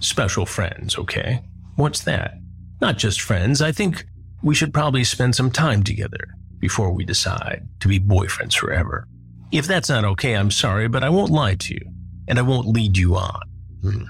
Special 0.00 0.44
friends, 0.44 0.98
okay? 0.98 1.40
What's 1.76 2.02
that? 2.02 2.34
Not 2.82 2.98
just 2.98 3.22
friends. 3.22 3.62
I 3.62 3.72
think 3.72 4.04
we 4.42 4.54
should 4.54 4.74
probably 4.74 5.04
spend 5.04 5.34
some 5.34 5.50
time 5.50 5.82
together 5.82 6.28
before 6.58 6.92
we 6.92 7.04
decide 7.04 7.66
to 7.80 7.88
be 7.88 7.98
boyfriends 7.98 8.56
forever. 8.58 9.08
If 9.52 9.66
that's 9.66 9.88
not 9.88 10.04
okay, 10.04 10.34
I'm 10.34 10.50
sorry, 10.50 10.88
but 10.88 11.02
I 11.02 11.08
won't 11.08 11.30
lie 11.30 11.54
to 11.54 11.74
you, 11.74 11.92
and 12.28 12.38
I 12.38 12.42
won't 12.42 12.66
lead 12.66 12.98
you 12.98 13.16
on. 13.16 13.40
Hmm. 13.80 14.04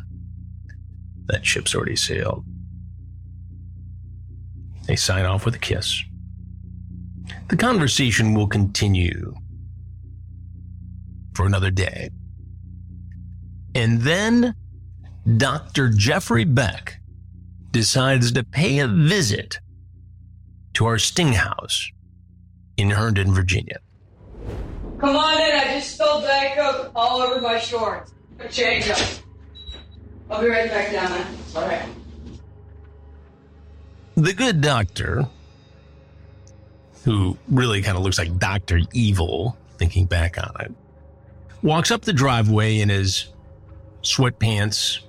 That 1.26 1.46
ship's 1.46 1.74
already 1.74 1.96
sailed. 1.96 2.44
They 4.86 4.96
sign 4.96 5.24
off 5.24 5.44
with 5.44 5.54
a 5.54 5.58
kiss. 5.58 6.02
The 7.48 7.56
conversation 7.56 8.34
will 8.34 8.46
continue 8.48 9.34
for 11.34 11.46
another 11.46 11.70
day. 11.70 12.10
And 13.74 14.02
then 14.02 14.54
Dr. 15.36 15.88
Jeffrey 15.88 16.44
Beck 16.44 17.00
decides 17.70 18.32
to 18.32 18.44
pay 18.44 18.80
a 18.80 18.88
visit 18.88 19.60
to 20.74 20.86
our 20.86 20.98
sting 20.98 21.32
house 21.32 21.90
in 22.76 22.90
Herndon, 22.90 23.32
Virginia. 23.32 23.78
Come 24.98 25.16
on 25.16 25.34
in, 25.40 25.50
I 25.56 25.64
just 25.74 25.94
spilled 25.94 26.22
Diet 26.24 26.56
Coke 26.56 26.92
all 26.94 27.22
over 27.22 27.40
my 27.40 27.58
shorts. 27.58 28.12
Change 28.50 28.86
them. 28.86 28.98
I'll 30.30 30.40
be 30.40 30.48
right 30.48 30.70
back 30.70 30.92
down 30.92 31.10
there. 31.10 31.26
All 31.56 31.68
right. 31.68 31.88
The 34.16 34.35
good 34.35 34.61
doctor, 34.61 35.26
who 37.04 37.37
really 37.49 37.83
kind 37.83 37.97
of 37.97 38.02
looks 38.02 38.19
like 38.19 38.38
Dr. 38.38 38.81
Evil, 38.92 39.57
thinking 39.78 40.04
back 40.04 40.37
on 40.38 40.54
it, 40.61 40.73
walks 41.62 41.90
up 41.90 42.02
the 42.02 42.12
driveway 42.12 42.81
in 42.81 42.88
his 42.90 43.28
sweatpants, 44.02 45.00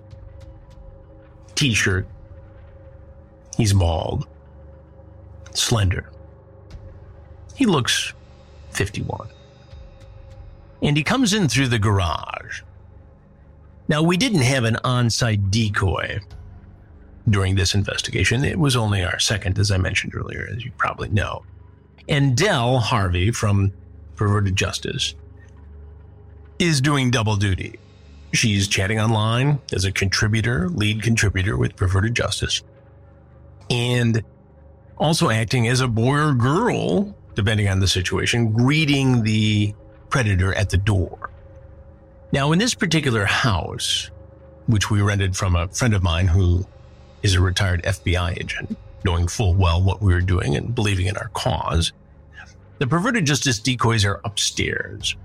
t 1.56 1.74
shirt. 1.74 2.08
He's 3.58 3.74
bald, 3.74 4.28
slender. 5.54 6.10
He 7.56 7.66
looks 7.66 8.14
51. 8.72 9.28
And 10.82 10.98
he 10.98 11.04
comes 11.04 11.34
in 11.34 11.48
through 11.48 11.68
the 11.68 11.80
garage. 11.80 12.62
Now, 13.88 14.02
we 14.02 14.18
didn't 14.18 14.42
have 14.42 14.64
an 14.64 14.78
on 14.84 15.10
site 15.10 15.52
decoy 15.52 16.20
during 17.30 17.56
this 17.56 17.74
investigation. 17.74 18.44
It 18.44 18.60
was 18.60 18.76
only 18.76 19.04
our 19.04 19.20
second, 19.20 19.58
as 19.60 19.72
I 19.72 19.78
mentioned 19.78 20.14
earlier, 20.16 20.48
as 20.52 20.64
you 20.64 20.72
probably 20.78 21.10
know. 21.10 21.44
And 22.10 22.36
Del 22.36 22.80
Harvey 22.80 23.32
from 23.32 23.72
Perverted 24.16 24.56
Justice 24.56 25.16
is 26.60 26.82
doing 26.82 27.12
double 27.12 27.36
duty. 27.36 27.80
She's 28.34 28.68
chatting 28.68 29.00
online 29.00 29.60
as 29.72 29.86
a 29.86 29.92
contributor, 29.92 30.70
lead 30.70 31.02
contributor 31.02 31.56
with 31.58 31.76
Perverted 31.76 32.16
Justice, 32.16 32.62
and 33.70 34.24
also 34.98 35.30
acting 35.30 35.68
as 35.68 35.82
a 35.82 35.88
boy 35.88 36.18
or 36.18 36.34
girl, 36.34 37.16
depending 37.36 37.68
on 37.68 37.80
the 37.80 37.88
situation, 37.88 38.52
greeting 38.52 39.24
the 39.24 39.74
predator 40.10 40.54
at 40.54 40.70
the 40.70 40.78
door. 40.78 41.30
Now, 42.32 42.52
in 42.52 42.60
this 42.60 42.74
particular 42.74 43.26
house, 43.26 44.10
which 44.68 44.90
we 44.90 45.02
rented 45.02 45.36
from 45.36 45.56
a 45.56 45.68
friend 45.68 45.94
of 45.94 46.04
mine 46.04 46.28
who 46.28 46.66
is 47.24 47.36
a 47.36 47.42
retired 47.42 47.82
FBI 47.84 48.40
agent, 48.40 48.78
knowing 49.04 49.28
full 49.28 49.56
well 49.56 49.82
what 49.82 50.02
we 50.02 50.14
were 50.14 50.22
doing 50.22 50.56
and 50.56 50.76
believing 50.76 51.08
in 51.08 51.18
our 51.18 51.30
cause, 51.30 51.94
the 52.80 52.88
perverted 52.88 53.26
justice 53.26 53.60
decoys 53.60 54.06
are 54.06 54.22
upstairs. 54.26 55.16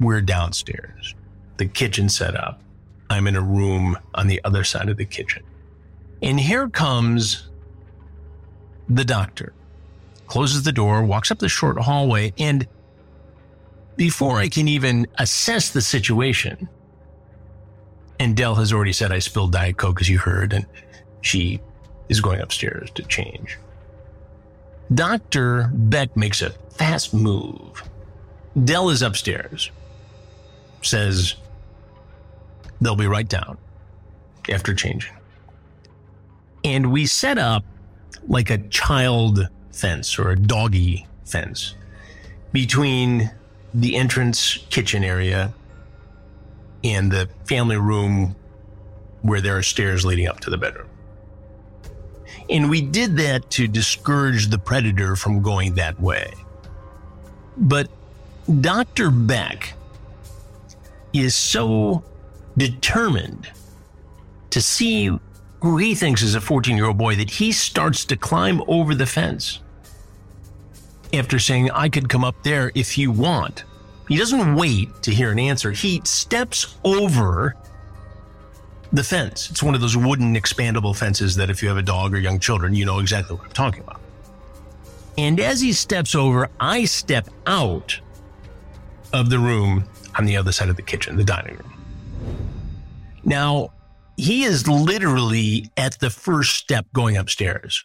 We're 0.00 0.22
downstairs. 0.22 1.14
The 1.58 1.66
kitchen 1.66 2.08
set 2.08 2.34
up. 2.34 2.60
I'm 3.10 3.26
in 3.26 3.36
a 3.36 3.42
room 3.42 3.98
on 4.14 4.26
the 4.26 4.40
other 4.44 4.64
side 4.64 4.88
of 4.88 4.96
the 4.96 5.04
kitchen. 5.04 5.42
And 6.22 6.40
here 6.40 6.68
comes 6.68 7.50
the 8.88 9.04
doctor, 9.04 9.52
closes 10.26 10.62
the 10.62 10.72
door, 10.72 11.02
walks 11.04 11.30
up 11.30 11.38
the 11.38 11.48
short 11.48 11.78
hallway, 11.78 12.32
and 12.38 12.66
before 13.96 14.38
I 14.38 14.48
can 14.48 14.68
even 14.68 15.06
assess 15.18 15.70
the 15.70 15.82
situation, 15.82 16.68
and 18.18 18.36
Del 18.36 18.54
has 18.54 18.72
already 18.72 18.92
said 18.92 19.12
I 19.12 19.18
spilled 19.18 19.52
Diet 19.52 19.76
Coke, 19.76 20.00
as 20.00 20.08
you 20.08 20.18
heard, 20.18 20.52
and 20.52 20.66
she 21.22 21.60
is 22.08 22.20
going 22.20 22.40
upstairs 22.40 22.90
to 22.90 23.02
change. 23.04 23.58
Dr. 24.92 25.70
Beck 25.72 26.16
makes 26.16 26.42
a 26.42 26.50
fast 26.50 27.14
move. 27.14 27.88
Del 28.62 28.90
is 28.90 29.00
upstairs, 29.00 29.70
says 30.82 31.36
they'll 32.80 32.96
be 32.96 33.06
right 33.06 33.28
down 33.28 33.56
after 34.50 34.74
changing. 34.74 35.14
And 36.64 36.92
we 36.92 37.06
set 37.06 37.38
up 37.38 37.64
like 38.28 38.50
a 38.50 38.58
child 38.68 39.48
fence 39.72 40.18
or 40.18 40.30
a 40.30 40.36
doggy 40.36 41.06
fence 41.24 41.74
between 42.52 43.30
the 43.72 43.96
entrance 43.96 44.58
kitchen 44.68 45.02
area 45.02 45.54
and 46.84 47.10
the 47.10 47.28
family 47.46 47.76
room 47.76 48.36
where 49.22 49.40
there 49.40 49.56
are 49.56 49.62
stairs 49.62 50.04
leading 50.04 50.28
up 50.28 50.40
to 50.40 50.50
the 50.50 50.58
bedroom. 50.58 50.88
And 52.50 52.68
we 52.68 52.80
did 52.80 53.16
that 53.16 53.50
to 53.52 53.66
discourage 53.66 54.48
the 54.48 54.58
predator 54.58 55.16
from 55.16 55.42
going 55.42 55.74
that 55.74 55.98
way. 56.00 56.32
But 57.56 57.88
Dr. 58.60 59.10
Beck 59.10 59.74
is 61.12 61.34
so 61.34 62.04
determined 62.56 63.50
to 64.50 64.60
see 64.60 65.10
who 65.60 65.76
he 65.76 65.94
thinks 65.94 66.22
is 66.22 66.34
a 66.34 66.40
14 66.40 66.76
year 66.76 66.86
old 66.86 66.98
boy 66.98 67.16
that 67.16 67.30
he 67.30 67.52
starts 67.52 68.04
to 68.06 68.16
climb 68.16 68.62
over 68.66 68.94
the 68.94 69.06
fence. 69.06 69.60
After 71.12 71.38
saying, 71.38 71.70
I 71.70 71.88
could 71.88 72.08
come 72.08 72.24
up 72.24 72.42
there 72.42 72.72
if 72.74 72.96
you 72.96 73.12
want. 73.12 73.64
He 74.08 74.16
doesn't 74.16 74.56
wait 74.56 75.02
to 75.02 75.10
hear 75.10 75.30
an 75.30 75.38
answer. 75.38 75.70
He 75.70 76.02
steps 76.04 76.76
over 76.84 77.54
the 78.92 79.02
fence. 79.02 79.50
It's 79.50 79.62
one 79.62 79.74
of 79.74 79.80
those 79.80 79.96
wooden 79.96 80.34
expandable 80.34 80.96
fences 80.96 81.36
that 81.36 81.50
if 81.50 81.62
you 81.62 81.68
have 81.68 81.78
a 81.78 81.82
dog 81.82 82.14
or 82.14 82.18
young 82.18 82.38
children, 82.38 82.74
you 82.74 82.84
know 82.84 82.98
exactly 82.98 83.36
what 83.36 83.46
I'm 83.46 83.52
talking 83.52 83.82
about. 83.82 84.00
And 85.16 85.40
as 85.40 85.60
he 85.60 85.72
steps 85.72 86.14
over, 86.14 86.48
I 86.60 86.84
step 86.84 87.28
out 87.46 87.98
of 89.12 89.30
the 89.30 89.38
room 89.38 89.84
on 90.18 90.24
the 90.24 90.36
other 90.36 90.52
side 90.52 90.68
of 90.68 90.76
the 90.76 90.82
kitchen, 90.82 91.16
the 91.16 91.24
dining 91.24 91.56
room. 91.56 91.72
Now, 93.24 93.72
he 94.16 94.44
is 94.44 94.68
literally 94.68 95.70
at 95.76 95.98
the 96.00 96.10
first 96.10 96.56
step 96.56 96.86
going 96.92 97.16
upstairs. 97.16 97.84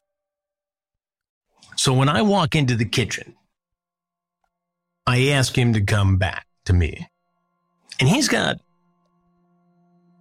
So 1.76 1.94
when 1.94 2.10
I 2.10 2.22
walk 2.22 2.56
into 2.56 2.76
the 2.76 2.86
kitchen, 2.86 3.36
I 5.06 5.30
ask 5.30 5.58
him 5.58 5.74
to 5.74 5.82
come 5.82 6.18
back 6.18 6.46
to 6.66 6.74
me. 6.74 7.08
And 8.00 8.10
he's 8.10 8.28
got 8.28 8.58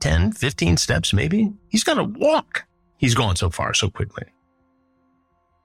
10, 0.01 0.33
15 0.33 0.77
steps, 0.77 1.13
maybe. 1.13 1.53
He's 1.69 1.85
got 1.85 1.95
to 1.95 2.05
walk. 2.05 2.65
He's 2.99 3.15
gone 3.15 3.37
so 3.37 3.51
far 3.51 3.75
so 3.75 3.91
quickly. 3.91 4.25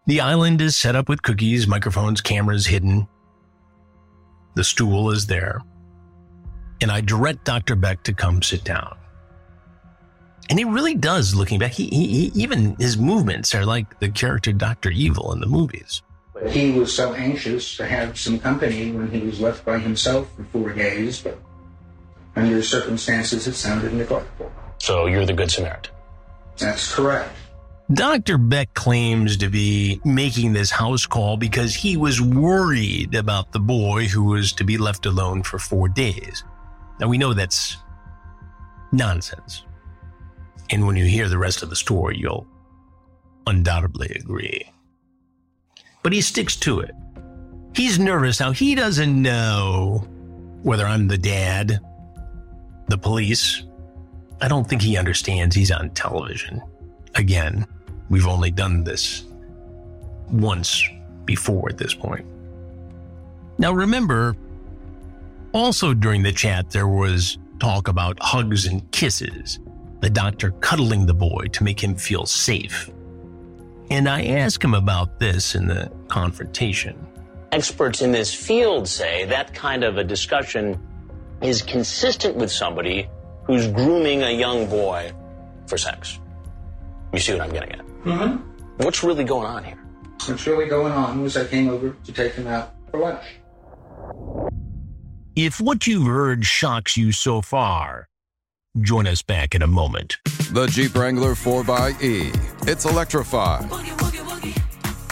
The 0.08 0.22
island 0.22 0.62
is 0.62 0.76
set 0.76 0.96
up 0.96 1.08
with 1.08 1.22
cookies, 1.22 1.68
microphones, 1.68 2.22
cameras 2.22 2.66
hidden. 2.66 3.08
The 4.56 4.64
stool 4.64 5.12
is 5.12 5.28
there. 5.28 5.62
And 6.82 6.92
I 6.92 7.02
direct 7.02 7.46
Dr. 7.46 7.76
Beck 7.76 8.04
to 8.04 8.14
come 8.14 8.42
sit 8.42 8.64
down. 8.64 8.98
And 10.50 10.58
he 10.58 10.66
really 10.66 10.96
does, 10.96 11.36
looking 11.36 11.60
back. 11.60 11.72
He, 11.72 11.88
he, 11.88 12.08
he, 12.08 12.42
even 12.42 12.76
his 12.76 12.98
movements 12.98 13.54
are 13.54 13.66
like 13.66 14.00
the 14.00 14.10
character 14.10 14.52
Doctor 14.52 14.90
Evil 14.90 15.32
in 15.34 15.40
the 15.40 15.46
movies. 15.46 16.02
He 16.50 16.72
was 16.72 16.94
so 16.94 17.14
anxious 17.14 17.78
to 17.78 17.86
have 17.86 18.18
some 18.18 18.40
company 18.40 18.92
when 18.92 19.12
he 19.12 19.20
was 19.20 19.40
left 19.40 19.64
by 19.64 19.78
himself 19.78 20.36
for 20.36 20.44
four 20.46 20.74
days, 20.74 21.22
but 21.22 21.38
under 22.36 22.62
circumstances, 22.62 23.48
it 23.48 23.54
sounded 23.54 23.94
neglectful. 23.94 24.52
So 24.78 25.06
you're 25.06 25.26
the 25.26 25.34
Good 25.34 25.52
Samaritan. 25.52 25.94
That's 26.58 26.94
correct. 26.94 27.30
Dr. 27.94 28.38
Beck 28.38 28.74
claims 28.74 29.36
to 29.38 29.50
be 29.50 30.00
making 30.06 30.54
this 30.54 30.72
house 30.72 31.06
call 31.06 31.36
because 31.36 31.76
he 31.76 31.98
was 31.98 32.22
worried 32.22 33.16
about 33.16 33.52
the 33.52 33.60
boy 33.60 34.06
who 34.06 34.24
was 34.24 34.54
to 34.54 34.64
be 34.64 34.78
left 34.78 35.06
alone 35.06 35.44
for 35.44 35.60
four 35.60 35.90
days. 35.90 36.44
Now, 37.00 37.10
we 37.10 37.18
know 37.18 37.34
that's 37.34 37.78
nonsense. 38.94 39.66
And 40.70 40.88
when 40.88 40.96
you 40.96 41.06
hear 41.06 41.28
the 41.28 41.38
rest 41.38 41.64
of 41.64 41.70
the 41.70 41.76
story, 41.76 42.18
you'll 42.18 42.48
undoubtedly 43.46 44.16
agree. 44.16 44.72
But 46.02 46.14
he 46.14 46.22
sticks 46.22 46.56
to 46.58 46.80
it. 46.80 46.92
He's 47.76 48.00
nervous 48.00 48.40
now. 48.40 48.52
He 48.52 48.76
doesn't 48.76 49.22
know 49.22 50.08
whether 50.64 50.86
I'm 50.86 51.08
the 51.08 51.18
dad, 51.18 51.80
the 52.92 52.98
police. 52.98 53.64
I 54.42 54.48
don't 54.48 54.68
think 54.68 54.82
he 54.82 54.98
understands 54.98 55.56
he's 55.56 55.72
on 55.72 55.90
television. 55.92 56.62
Again, 57.16 57.66
we've 58.10 58.28
only 58.28 58.52
done 58.52 58.84
this 58.84 59.24
once 60.30 60.84
before 61.26 61.70
at 61.70 61.78
this 61.78 61.94
point. 61.94 62.26
Now, 63.58 63.72
remember, 63.72 64.36
also 65.54 65.94
during 65.94 66.24
the 66.24 66.32
chat, 66.32 66.72
there 66.72 66.88
was 66.88 67.38
talk 67.60 67.88
about 67.88 68.18
hugs 68.22 68.66
and 68.66 68.90
kisses, 68.92 69.60
the 70.00 70.10
doctor 70.10 70.52
cuddling 70.62 71.06
the 71.06 71.14
boy 71.14 71.46
to 71.54 71.64
make 71.64 71.82
him 71.82 71.96
feel 71.96 72.26
safe. 72.26 72.90
And 73.90 74.10
I 74.10 74.26
asked 74.26 74.64
him 74.64 74.74
about 74.74 75.20
this 75.20 75.54
in 75.54 75.68
the 75.68 75.92
confrontation. 76.08 76.96
Experts 77.52 78.02
in 78.02 78.12
this 78.12 78.34
field 78.34 78.88
say 78.88 79.26
that 79.26 79.54
kind 79.54 79.84
of 79.84 79.98
a 79.98 80.04
discussion 80.04 80.80
is 81.42 81.62
consistent 81.62 82.36
with 82.36 82.52
somebody 82.52 83.10
who's 83.46 83.68
grooming 83.68 84.24
a 84.24 84.32
young 84.32 84.68
boy 84.68 85.12
for 85.68 85.78
sex. 85.78 86.20
You 87.14 87.20
see 87.20 87.34
what 87.34 87.42
I'm 87.42 87.52
getting 87.52 87.72
at? 87.72 87.86
Mm-hmm. 88.04 88.84
What's 88.84 89.04
really 89.04 89.24
going 89.24 89.48
on 89.48 89.64
here? 89.64 89.78
What's 90.28 90.46
really 90.46 90.68
going 90.68 90.94
on 90.94 91.22
was 91.22 91.36
I 91.36 91.46
came 91.46 91.70
over 91.70 91.96
to 92.04 92.12
take 92.12 92.34
him 92.34 92.48
out 92.48 92.74
for 92.92 93.00
lunch. 93.00 93.24
If 95.36 95.60
what 95.60 95.88
you've 95.88 96.08
heard 96.08 96.46
shocks 96.46 96.96
you 96.96 97.12
so 97.12 97.42
far, 97.42 98.08
join 98.80 99.08
us 99.08 99.22
back 99.22 99.56
in 99.56 99.62
a 99.62 99.68
moment. 99.68 100.18
The 100.52 100.68
Jeep 100.68 100.94
Wrangler 100.94 101.34
4xE. 101.34 102.68
It's 102.68 102.86
electrified. 102.86 103.70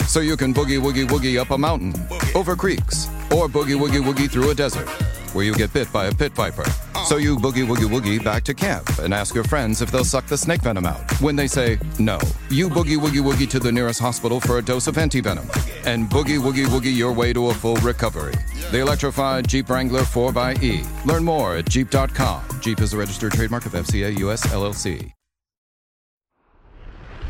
So 0.07 0.19
you 0.19 0.37
can 0.37 0.53
boogie 0.53 0.79
woogie 0.79 1.07
woogie 1.07 1.39
up 1.39 1.51
a 1.51 1.57
mountain, 1.57 1.93
over 2.35 2.55
creeks, 2.55 3.07
or 3.31 3.47
boogie 3.47 3.79
woogie 3.79 4.03
woogie 4.03 4.29
through 4.29 4.51
a 4.51 4.55
desert 4.55 4.87
where 5.33 5.45
you 5.45 5.53
get 5.53 5.73
bit 5.73 5.91
by 5.91 6.05
a 6.05 6.13
pit 6.13 6.33
viper. 6.33 6.65
So 7.05 7.17
you 7.17 7.37
boogie 7.37 7.65
woogie 7.65 7.89
woogie 7.89 8.23
back 8.23 8.43
to 8.45 8.53
camp 8.53 8.87
and 8.99 9.13
ask 9.13 9.33
your 9.33 9.43
friends 9.43 9.81
if 9.81 9.91
they'll 9.91 10.03
suck 10.03 10.25
the 10.27 10.37
snake 10.37 10.61
venom 10.61 10.85
out. 10.85 11.09
When 11.21 11.35
they 11.35 11.47
say 11.47 11.79
no, 11.97 12.19
you 12.49 12.69
boogie 12.69 12.97
woogie 12.97 13.23
woogie 13.23 13.49
to 13.49 13.59
the 13.59 13.71
nearest 13.71 13.99
hospital 13.99 14.39
for 14.39 14.57
a 14.57 14.61
dose 14.61 14.87
of 14.87 14.95
antivenom 14.95 15.47
and 15.85 16.09
boogie 16.09 16.39
woogie 16.39 16.65
woogie 16.65 16.95
your 16.95 17.13
way 17.13 17.33
to 17.33 17.49
a 17.49 17.53
full 17.53 17.75
recovery. 17.77 18.35
The 18.71 18.79
electrified 18.79 19.47
Jeep 19.47 19.69
Wrangler 19.69 20.01
4xE. 20.01 21.05
Learn 21.05 21.23
more 21.23 21.57
at 21.57 21.69
Jeep.com. 21.69 22.43
Jeep 22.61 22.79
is 22.81 22.93
a 22.93 22.97
registered 22.97 23.33
trademark 23.33 23.65
of 23.65 23.73
FCA 23.73 24.17
US 24.19 24.45
LLC. 24.47 25.13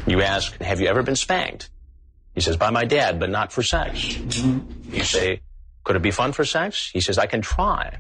You 0.07 0.21
ask, 0.21 0.59
Have 0.61 0.81
you 0.81 0.87
ever 0.87 1.03
been 1.03 1.15
spanked? 1.15 1.69
He 2.33 2.41
says, 2.41 2.57
By 2.57 2.71
my 2.71 2.85
dad, 2.85 3.19
but 3.19 3.29
not 3.29 3.51
for 3.51 3.61
sex. 3.61 4.17
You 4.17 5.03
say, 5.03 5.41
Could 5.89 5.95
it 5.95 6.03
be 6.03 6.11
fun 6.11 6.33
for 6.33 6.45
sex? 6.45 6.91
He 6.93 7.01
says, 7.01 7.17
I 7.17 7.25
can 7.25 7.41
try. 7.41 7.97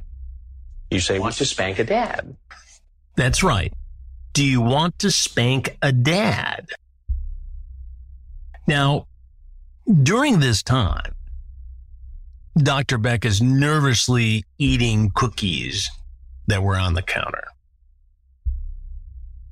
You 0.91 0.99
say, 0.99 1.17
Want 1.17 1.33
to 1.37 1.45
spank 1.45 1.79
a 1.79 1.83
dad? 1.83 2.35
That's 3.15 3.41
right. 3.41 3.73
Do 4.33 4.45
you 4.45 4.61
want 4.61 4.99
to 4.99 5.09
spank 5.09 5.75
a 5.81 5.91
dad? 5.91 6.69
Now, 8.67 9.07
during 10.03 10.39
this 10.39 10.61
time, 10.61 11.15
Dr. 12.55 12.99
Beck 12.99 13.25
is 13.25 13.41
nervously 13.41 14.45
eating 14.59 15.09
cookies 15.15 15.89
that 16.45 16.61
were 16.61 16.77
on 16.77 16.93
the 16.93 17.01
counter. 17.01 17.45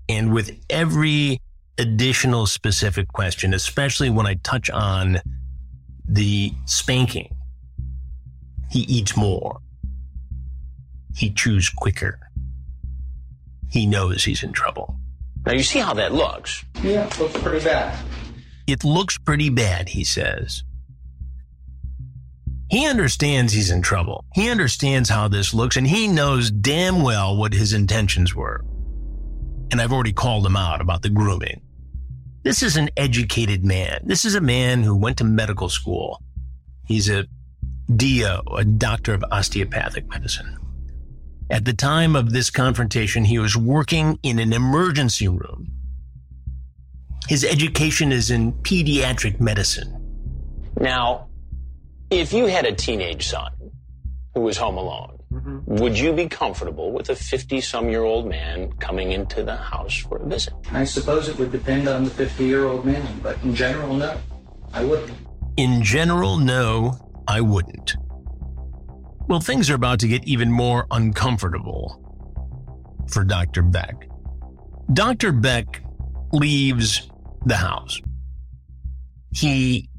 And 0.08 0.32
with 0.32 0.56
every 0.70 1.42
additional 1.80 2.46
specific 2.46 3.08
question, 3.08 3.56
especially 3.56 4.12
when 4.12 4.28
I 4.28 4.36
touch 4.36 4.70
on 4.70 5.22
the 6.08 6.54
spanking, 6.66 7.34
he 8.70 8.82
eats 8.82 9.16
more. 9.16 9.60
He 11.16 11.32
chews 11.32 11.70
quicker. 11.70 12.20
He 13.70 13.86
knows 13.86 14.24
he's 14.24 14.44
in 14.44 14.54
trouble. 14.54 14.96
Now, 15.46 15.54
you 15.54 15.64
see 15.64 15.80
how 15.80 15.94
that 15.94 16.14
looks. 16.14 16.64
Yeah, 16.84 17.10
looks 17.20 17.38
pretty 17.40 17.64
bad. 17.64 17.98
It 18.68 18.84
looks 18.84 19.18
pretty 19.18 19.50
bad, 19.50 19.90
he 19.90 20.04
says. 20.04 20.64
He 22.70 22.86
understands 22.86 23.54
he's 23.54 23.72
in 23.72 23.82
trouble. 23.82 24.26
He 24.34 24.50
understands 24.50 25.10
how 25.10 25.30
this 25.30 25.54
looks, 25.54 25.78
and 25.78 25.88
he 25.88 26.08
knows 26.08 26.52
damn 26.52 27.02
well 27.02 27.38
what 27.38 27.54
his 27.54 27.72
intentions 27.72 28.36
were. 28.36 28.66
And 29.72 29.82
I've 29.82 29.94
already 29.94 30.14
called 30.14 30.46
him 30.46 30.58
out 30.58 30.82
about 30.82 31.02
the 31.02 31.10
grooming. 31.10 31.62
This 32.44 32.62
is 32.62 32.76
an 32.76 32.90
educated 32.98 33.64
man. 33.64 34.02
This 34.04 34.26
is 34.26 34.36
a 34.36 34.42
man 34.42 34.84
who 34.84 34.96
went 34.96 35.18
to 35.18 35.24
medical 35.24 35.70
school. 35.70 36.22
He's 36.86 37.10
a 37.10 37.26
DO, 37.96 38.42
a 38.56 38.66
doctor 38.66 39.14
of 39.14 39.24
osteopathic 39.32 40.10
medicine. 40.10 40.58
At 41.50 41.64
the 41.64 41.74
time 41.74 42.16
of 42.16 42.32
this 42.32 42.50
confrontation, 42.50 43.24
he 43.24 43.40
was 43.40 43.56
working 43.56 44.20
in 44.24 44.40
an 44.40 44.52
emergency 44.52 45.30
room. 45.30 45.72
His 47.30 47.46
education 47.46 48.12
is 48.12 48.30
in 48.30 48.52
pediatric 48.54 49.40
medicine. 49.40 49.94
Now, 50.80 51.30
if 52.10 52.34
you 52.34 52.48
had 52.48 52.66
a 52.66 52.74
teenage 52.74 53.28
son 53.28 53.54
who 54.34 54.42
was 54.42 54.58
home 54.58 54.78
alone, 54.78 55.18
mm-hmm. 55.32 55.76
would 55.78 55.98
you 55.98 56.12
be 56.12 56.28
comfortable 56.28 56.92
with 56.92 57.10
a 57.10 57.16
50 57.16 57.62
some 57.62 57.90
year 57.90 58.04
old 58.04 58.28
man 58.28 58.72
coming 58.74 59.14
into 59.14 59.44
the 59.44 59.56
house 59.56 59.96
for 59.98 60.18
a 60.18 60.26
visit? 60.26 60.54
I 60.72 60.84
suppose 60.84 61.30
it 61.30 61.38
would 61.38 61.52
depend 61.52 61.88
on 61.88 62.04
the 62.04 62.10
50 62.10 62.44
year 62.44 62.66
old 62.66 62.86
man, 62.86 63.20
but 63.24 63.42
in 63.44 63.56
general, 63.56 63.94
no. 63.94 64.18
I 64.74 64.84
wouldn't. 64.84 65.18
In 65.56 65.82
general, 65.82 66.38
no, 66.38 67.07
I 67.28 67.42
wouldn't. 67.42 67.96
Well, 69.28 69.40
things 69.42 69.70
are 69.70 69.76
about 69.76 70.00
to 70.00 70.08
get 70.08 70.24
even 70.26 70.52
more 70.52 70.88
uncomfortable 70.92 72.04
for 73.12 73.24
Dr. 73.24 73.62
Beck. 73.62 74.08
Dr. 74.94 75.34
Beck 75.34 75.82
leaves 76.32 77.10
the 77.46 77.58
house. 77.58 78.02
He 79.34 79.90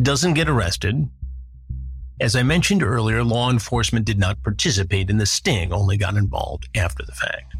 doesn't 0.00 0.34
get 0.34 0.48
arrested. 0.48 1.08
As 2.20 2.34
I 2.34 2.42
mentioned 2.42 2.82
earlier, 2.82 3.22
law 3.22 3.50
enforcement 3.50 4.04
did 4.04 4.18
not 4.18 4.42
participate 4.42 5.10
in 5.10 5.18
the 5.18 5.26
sting, 5.26 5.72
only 5.72 5.96
got 5.96 6.16
involved 6.16 6.68
after 6.74 7.04
the 7.04 7.12
fact. 7.12 7.54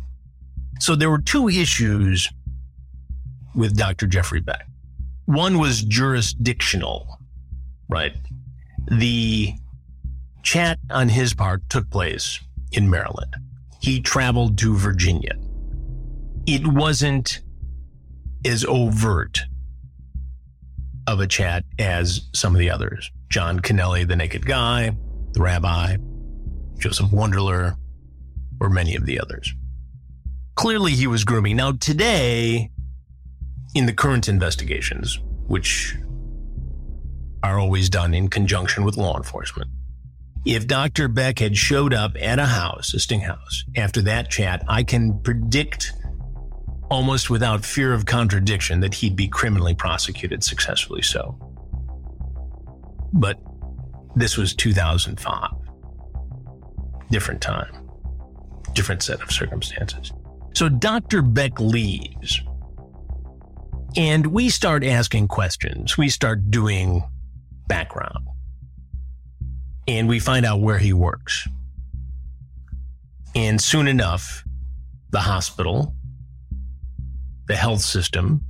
So 0.80 0.96
there 0.96 1.10
were 1.10 1.20
two 1.20 1.48
issues 1.48 2.30
with 3.54 3.76
Dr. 3.76 4.06
Jeffrey 4.06 4.40
Beck. 4.40 4.66
One 5.26 5.58
was 5.58 5.82
jurisdictional, 5.82 7.18
right? 7.88 8.14
The 8.88 9.54
chat 10.42 10.78
on 10.90 11.08
his 11.08 11.34
part 11.34 11.68
took 11.68 11.90
place 11.90 12.40
in 12.72 12.88
Maryland. 12.88 13.34
He 13.80 14.00
traveled 14.00 14.58
to 14.58 14.76
Virginia. 14.76 15.36
It 16.46 16.66
wasn't 16.66 17.40
as 18.44 18.64
overt 18.64 19.40
of 21.06 21.20
a 21.20 21.26
chat 21.26 21.64
as 21.78 22.22
some 22.32 22.54
of 22.54 22.58
the 22.58 22.70
others. 22.70 23.10
John 23.28 23.60
Kennelly, 23.60 24.06
the 24.06 24.16
naked 24.16 24.46
guy, 24.46 24.96
the 25.32 25.42
rabbi, 25.42 25.96
Joseph 26.78 27.10
Wunderler, 27.10 27.76
or 28.60 28.70
many 28.70 28.94
of 28.96 29.06
the 29.06 29.20
others. 29.20 29.52
Clearly 30.54 30.92
he 30.92 31.06
was 31.06 31.24
grooming. 31.24 31.56
Now 31.56 31.72
today, 31.72 32.70
in 33.74 33.86
the 33.86 33.92
current 33.92 34.28
investigations, 34.28 35.18
which 35.46 35.96
are 37.46 37.58
always 37.58 37.88
done 37.88 38.14
in 38.14 38.28
conjunction 38.28 38.84
with 38.84 38.96
law 38.96 39.16
enforcement, 39.16 39.70
if 40.44 40.66
Dr. 40.66 41.08
Beck 41.08 41.38
had 41.38 41.56
showed 41.56 41.92
up 41.92 42.12
at 42.20 42.38
a 42.38 42.46
house, 42.46 42.94
a 42.94 43.00
sting 43.00 43.20
house, 43.20 43.64
after 43.76 44.02
that 44.02 44.30
chat, 44.30 44.64
I 44.68 44.82
can 44.82 45.20
predict 45.20 45.92
almost 46.90 47.30
without 47.30 47.64
fear 47.64 47.92
of 47.92 48.06
contradiction 48.06 48.80
that 48.80 48.94
he'd 48.94 49.16
be 49.16 49.28
criminally 49.28 49.74
prosecuted 49.74 50.44
successfully 50.44 51.02
so. 51.02 51.36
But 53.12 53.40
this 54.14 54.36
was 54.36 54.54
2005. 54.54 55.50
Different 57.10 57.40
time, 57.40 57.88
different 58.72 59.02
set 59.02 59.20
of 59.22 59.30
circumstances. 59.30 60.12
So 60.54 60.68
Dr. 60.68 61.22
Beck 61.22 61.58
leaves. 61.60 62.40
And 63.96 64.26
we 64.26 64.48
start 64.48 64.84
asking 64.84 65.28
questions. 65.28 65.96
We 65.96 66.08
start 66.08 66.50
doing 66.50 67.02
background. 67.68 68.26
And 69.88 70.08
we 70.08 70.18
find 70.18 70.44
out 70.44 70.60
where 70.60 70.78
he 70.78 70.92
works. 70.92 71.46
And 73.34 73.60
soon 73.60 73.86
enough, 73.86 74.44
the 75.10 75.20
hospital, 75.20 75.94
the 77.46 77.56
health 77.56 77.82
system 77.82 78.42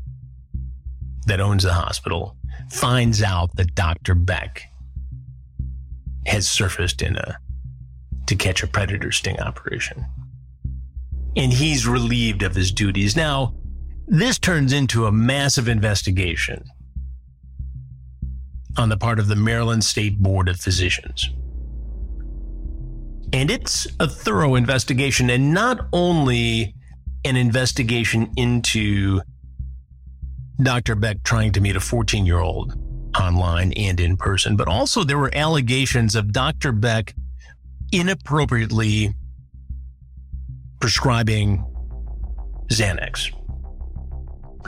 that 1.26 1.40
owns 1.40 1.64
the 1.64 1.72
hospital, 1.72 2.37
finds 2.70 3.22
out 3.22 3.55
that 3.57 3.74
Dr. 3.74 4.14
Beck 4.14 4.62
has 6.26 6.48
surfaced 6.48 7.02
in 7.02 7.16
a 7.16 7.38
to 8.26 8.35
catch 8.35 8.62
a 8.62 8.66
predator 8.66 9.12
sting 9.12 9.38
operation. 9.40 10.05
And 11.37 11.52
he's 11.52 11.87
relieved 11.87 12.42
of 12.42 12.55
his 12.55 12.72
duties. 12.72 13.14
Now, 13.14 13.55
this 14.09 14.38
turns 14.38 14.72
into 14.72 15.07
a 15.07 15.12
massive 15.12 15.68
investigation 15.68 16.64
on 18.76 18.88
the 18.88 18.96
part 18.96 19.18
of 19.18 19.28
the 19.28 19.36
Maryland 19.36 19.84
State 19.84 20.18
Board 20.18 20.48
of 20.48 20.58
Physicians. 20.60 21.30
And 23.32 23.50
it's 23.50 23.86
a 23.98 24.08
thorough 24.08 24.54
investigation, 24.54 25.30
and 25.30 25.52
not 25.52 25.88
only 25.92 26.74
an 27.24 27.36
investigation 27.36 28.30
into 28.36 29.20
Dr. 30.62 30.94
Beck 30.94 31.22
trying 31.22 31.52
to 31.52 31.60
meet 31.60 31.76
a 31.76 31.80
14 31.80 32.24
year 32.24 32.38
old 32.38 32.74
online 33.20 33.72
and 33.72 33.98
in 34.00 34.16
person, 34.16 34.56
but 34.56 34.68
also 34.68 35.04
there 35.04 35.18
were 35.18 35.34
allegations 35.34 36.14
of 36.14 36.32
Dr. 36.32 36.72
Beck 36.72 37.14
inappropriately 37.92 39.14
prescribing 40.80 41.64
Xanax, 42.70 43.32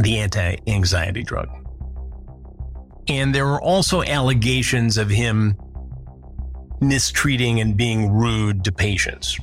the 0.00 0.18
anti 0.18 0.56
anxiety 0.66 1.22
drug. 1.22 1.48
And 3.08 3.34
there 3.34 3.46
were 3.46 3.60
also 3.60 4.02
allegations 4.02 4.98
of 4.98 5.08
him 5.08 5.56
mistreating 6.80 7.60
and 7.60 7.76
being 7.76 8.10
rude 8.12 8.64
to 8.64 8.72
patients 8.72 9.38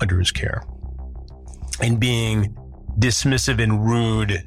under 0.00 0.18
his 0.18 0.32
care 0.32 0.62
and 1.80 2.00
being 2.00 2.56
dismissive 2.98 3.62
and 3.62 3.84
rude 3.84 4.44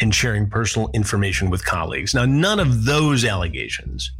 and 0.00 0.14
sharing 0.14 0.48
personal 0.48 0.90
information 0.92 1.50
with 1.50 1.64
colleagues. 1.64 2.14
Now, 2.14 2.26
none 2.26 2.60
of 2.60 2.84
those 2.84 3.24
allegations 3.24 4.12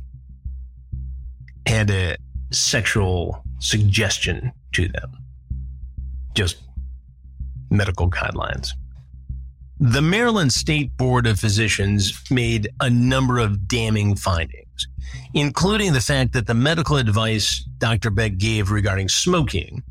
had 1.66 1.90
a 1.90 2.16
sexual 2.52 3.44
suggestion 3.58 4.52
to 4.72 4.88
them, 4.88 5.12
just 6.34 6.62
medical 7.70 8.08
guidelines. 8.08 8.70
The 9.78 10.00
Maryland 10.00 10.54
State 10.54 10.96
Board 10.96 11.26
of 11.26 11.38
Physicians 11.38 12.30
made 12.30 12.70
a 12.80 12.88
number 12.88 13.38
of 13.38 13.68
damning 13.68 14.16
findings, 14.16 14.88
including 15.34 15.92
the 15.92 16.00
fact 16.00 16.32
that 16.32 16.46
the 16.46 16.54
medical 16.54 16.96
advice 16.96 17.62
Dr. 17.76 18.08
Beck 18.08 18.38
gave 18.38 18.70
regarding 18.70 19.10
smoking 19.10 19.82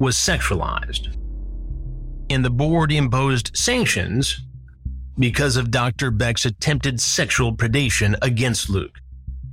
was 0.00 0.16
sexualized. 0.16 1.16
And 2.30 2.44
the 2.44 2.50
board 2.50 2.90
imposed 2.90 3.56
sanctions 3.56 4.40
because 5.16 5.56
of 5.56 5.70
Dr. 5.70 6.10
Beck's 6.10 6.44
attempted 6.44 7.00
sexual 7.00 7.54
predation 7.54 8.16
against 8.22 8.68
Luke. 8.68 8.96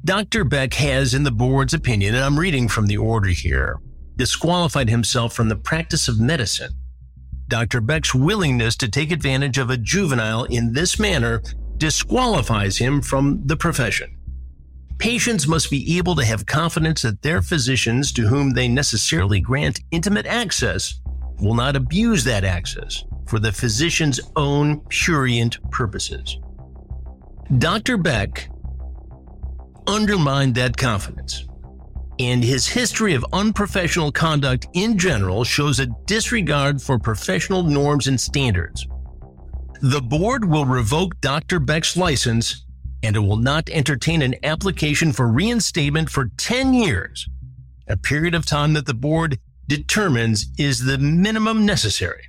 Dr. 0.04 0.46
Beck 0.46 0.74
has, 0.74 1.14
in 1.14 1.24
the 1.24 1.32
board's 1.32 1.76
opinion, 1.76 2.16
and 2.16 2.24
I'm 2.24 2.40
reading 2.40 2.68
from 2.68 2.88
the 2.88 2.98
order 2.98 3.30
here, 3.30 3.78
disqualified 4.16 4.90
himself 4.90 5.34
from 5.34 5.48
the 5.48 5.56
practice 5.56 6.08
of 6.08 6.20
medicine 6.20 6.72
Dr. 7.48 7.80
Beck's 7.82 8.14
willingness 8.14 8.76
to 8.78 8.90
take 8.90 9.12
advantage 9.12 9.58
of 9.58 9.70
a 9.70 9.78
juvenile 9.78 10.44
in 10.46 10.74
this 10.74 11.00
manner 11.00 11.42
disqualifies 11.78 12.78
him 12.78 13.02
from 13.02 13.42
the 13.46 13.56
profession. 13.56 14.18
Patients 14.98 15.48
must 15.48 15.70
be 15.70 15.98
able 15.98 16.16
to 16.16 16.26
have 16.26 16.46
confidence 16.46 17.04
that 17.04 17.22
their 17.22 17.42
physicians, 17.42 18.12
to 18.14 18.28
whom 18.28 18.52
they 18.52 18.68
necessarily 18.68 19.40
grant 19.40 19.80
intimate 19.92 20.26
access, 20.26 21.00
will 21.40 21.54
not 21.54 21.76
abuse 21.76 22.24
that 22.24 22.44
access 22.44 23.04
for 23.28 23.40
the 23.40 23.52
physician's 23.52 24.20
own 24.36 24.80
purient 24.90 25.58
purposes. 25.70 26.40
Dr. 27.60 27.98
Beck 27.98 28.50
undermined 29.86 30.56
that 30.56 30.76
confidence 30.76 31.47
and 32.20 32.44
his 32.44 32.68
history 32.68 33.14
of 33.14 33.26
unprofessional 33.34 34.12
conduct 34.12 34.68
in 34.74 34.98
general 34.98 35.44
shows 35.44 35.80
a 35.80 35.88
disregard 36.06 36.82
for 36.82 36.98
professional 36.98 37.64
norms 37.64 38.08
and 38.08 38.20
standards. 38.20 38.88
The 39.82 40.02
board 40.02 40.46
will 40.46 40.66
revoke 40.66 41.20
Dr. 41.22 41.60
Beck's 41.60 41.96
license 41.96 42.66
and 43.04 43.16
it 43.16 43.20
will 43.20 43.38
not 43.38 43.70
entertain 43.70 44.22
an 44.22 44.36
application 44.44 45.14
for 45.14 45.28
reinstatement 45.28 46.10
for 46.10 46.32
10 46.38 46.74
years, 46.74 47.28
a 47.88 47.96
period 47.96 48.34
of 48.34 48.46
time 48.46 48.74
that 48.74 48.88
the 48.88 48.94
board 48.94 49.38
determines 49.68 50.48
is 50.58 50.86
the 50.86 50.98
minimum 50.98 51.66
necessary. 51.66 52.24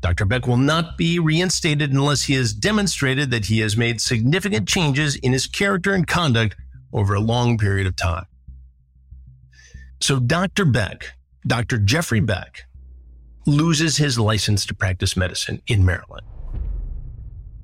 Dr. 0.00 0.24
Beck 0.24 0.46
will 0.46 0.56
not 0.56 0.96
be 0.96 1.18
reinstated 1.18 1.90
unless 1.90 2.22
he 2.22 2.34
has 2.34 2.52
demonstrated 2.52 3.30
that 3.32 3.46
he 3.46 3.58
has 3.60 3.76
made 3.76 4.00
significant 4.00 4.68
changes 4.68 5.16
in 5.16 5.32
his 5.32 5.48
character 5.48 5.94
and 5.94 6.06
conduct 6.06 6.54
over 6.92 7.14
a 7.14 7.20
long 7.20 7.58
period 7.58 7.86
of 7.86 7.96
time. 7.96 8.26
So 10.00 10.20
Dr. 10.20 10.64
Beck, 10.64 11.14
Dr. 11.46 11.78
Jeffrey 11.78 12.20
Beck, 12.20 12.64
loses 13.46 13.96
his 13.96 14.18
license 14.18 14.66
to 14.66 14.74
practice 14.74 15.16
medicine 15.16 15.62
in 15.66 15.84
Maryland. 15.84 16.26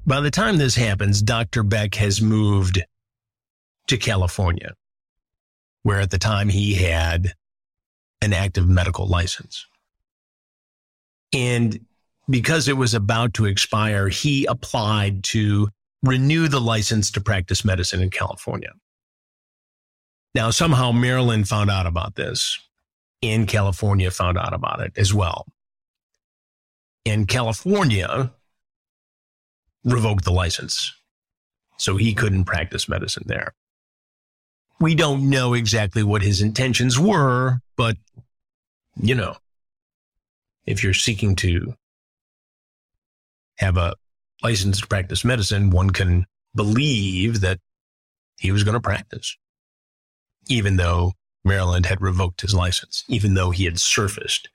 By 0.06 0.20
the 0.20 0.30
time 0.30 0.56
this 0.56 0.74
happens, 0.74 1.22
Dr. 1.22 1.62
Beck 1.62 1.94
has 1.96 2.20
moved 2.20 2.82
to 3.88 3.96
California, 3.96 4.74
where 5.82 6.00
at 6.00 6.10
the 6.10 6.18
time 6.18 6.48
he 6.48 6.74
had 6.74 7.34
an 8.20 8.32
active 8.32 8.68
medical 8.68 9.06
license. 9.06 9.66
And 11.32 11.86
because 12.28 12.68
it 12.68 12.76
was 12.76 12.94
about 12.94 13.34
to 13.34 13.46
expire, 13.46 14.08
he 14.08 14.44
applied 14.46 15.24
to 15.24 15.68
renew 16.02 16.48
the 16.48 16.60
license 16.60 17.10
to 17.12 17.20
practice 17.20 17.64
medicine 17.64 18.02
in 18.02 18.10
California. 18.10 18.70
Now, 20.34 20.50
somehow 20.50 20.92
Maryland 20.92 21.48
found 21.48 21.70
out 21.70 21.86
about 21.86 22.14
this 22.14 22.58
and 23.22 23.46
California 23.46 24.10
found 24.10 24.38
out 24.38 24.54
about 24.54 24.80
it 24.80 24.92
as 24.96 25.12
well. 25.12 25.46
And 27.04 27.28
California 27.28 28.32
revoked 29.84 30.24
the 30.24 30.32
license. 30.32 30.94
So 31.76 31.96
he 31.96 32.14
couldn't 32.14 32.44
practice 32.44 32.88
medicine 32.88 33.24
there. 33.26 33.54
We 34.80 34.94
don't 34.94 35.28
know 35.28 35.54
exactly 35.54 36.02
what 36.02 36.22
his 36.22 36.40
intentions 36.40 36.98
were, 36.98 37.60
but 37.76 37.96
you 38.96 39.14
know, 39.14 39.36
if 40.66 40.82
you're 40.82 40.94
seeking 40.94 41.36
to 41.36 41.74
have 43.58 43.76
a 43.76 43.94
license 44.42 44.80
to 44.80 44.86
practice 44.86 45.24
medicine, 45.24 45.70
one 45.70 45.90
can 45.90 46.26
believe 46.54 47.40
that 47.40 47.58
he 48.38 48.50
was 48.50 48.64
going 48.64 48.74
to 48.74 48.80
practice 48.80 49.36
even 50.48 50.76
though 50.76 51.12
Maryland 51.44 51.86
had 51.86 52.00
revoked 52.00 52.40
his 52.40 52.54
license, 52.54 53.04
even 53.08 53.34
though 53.34 53.50
he 53.50 53.64
had 53.64 53.80
surfaced 53.80 54.48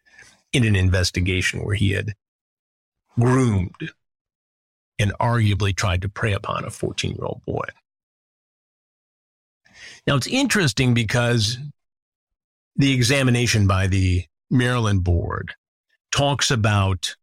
in 0.54 0.64
an 0.64 0.76
investigation 0.76 1.64
where 1.64 1.76
he 1.76 1.92
had 1.92 2.14
groomed 3.20 3.92
and 5.00 5.14
arguably 5.20 5.76
tried 5.76 6.02
to 6.02 6.10
prey 6.10 6.34
upon 6.34 6.66
a 6.66 6.70
14 6.70 7.12
year 7.12 7.26
old 7.26 7.42
boy. 7.46 7.66
Now, 10.06 10.16
it's 10.16 10.28
interesting 10.28 10.94
because 10.94 11.58
the 12.76 12.94
examination 12.94 13.68
by 13.68 13.88
the 13.88 14.26
Maryland 14.50 15.04
board 15.04 15.54
talks 16.12 16.50
about 16.50 17.16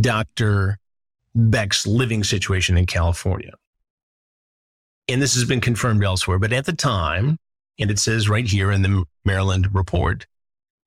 Dr. 0.00 0.78
Beck's 1.34 1.86
living 1.86 2.24
situation 2.24 2.76
in 2.76 2.86
California 2.86 3.52
and 5.08 5.22
this 5.22 5.34
has 5.34 5.44
been 5.44 5.60
confirmed 5.60 6.04
elsewhere, 6.04 6.38
but 6.38 6.52
at 6.52 6.66
the 6.66 6.72
time, 6.72 7.38
and 7.78 7.90
it 7.90 7.98
says 7.98 8.28
right 8.28 8.46
here 8.46 8.70
in 8.70 8.82
the 8.82 9.04
Maryland 9.24 9.74
report, 9.74 10.26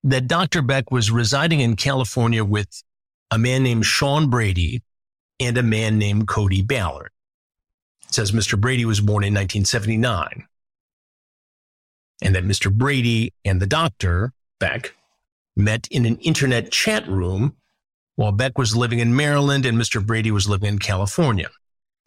that 0.03 0.27
Dr. 0.27 0.62
Beck 0.62 0.91
was 0.91 1.12
residing 1.12 1.60
in 1.60 1.75
California 1.75 2.43
with 2.43 2.84
a 3.32 3.38
man 3.38 3.63
named 3.63 3.86
Sean 3.86 4.29
Brady 4.29 4.82
and 5.39 5.58
a 5.58 5.63
man 5.63 5.97
named 5.97 6.27
Cody 6.27 6.62
Ballard. 6.62 7.12
It 8.08 8.13
says 8.13 8.32
Mr. 8.32 8.60
Brady 8.60 8.86
was 8.86 9.01
born 9.01 9.23
in 9.23 9.34
1979 9.34 10.47
and 12.21 12.36
that 12.36 12.43
Mr. 12.43 12.71
Brady 12.71 13.34
and 13.45 13.62
the 13.62 13.67
doctor, 13.67 14.34
Beck, 14.60 14.95
met 15.55 15.88
in 15.91 16.05
an 16.05 16.17
internet 16.17 16.71
chat 16.71 17.08
room 17.08 17.55
while 18.15 18.32
Beck 18.32 18.58
was 18.58 18.75
living 18.75 18.99
in 18.99 19.15
Maryland 19.15 19.65
and 19.65 19.77
Mr. 19.77 20.05
Brady 20.05 20.32
was 20.32 20.49
living 20.49 20.67
in 20.69 20.79
California. 20.79 21.49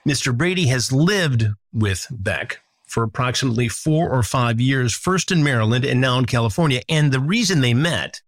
Mr. 0.06 0.36
Brady 0.36 0.66
has 0.66 0.92
lived 0.92 1.46
with 1.72 2.06
Beck 2.10 2.60
for 2.86 3.02
approximately 3.02 3.68
four 3.68 4.10
or 4.10 4.22
five 4.22 4.60
years, 4.60 4.92
first 4.94 5.30
in 5.30 5.42
Maryland 5.42 5.84
and 5.84 6.00
now 6.00 6.18
in 6.18 6.26
California. 6.26 6.82
And 6.88 7.12
the 7.12 7.20
reason 7.20 7.60
they 7.60 7.74
met 7.74 8.20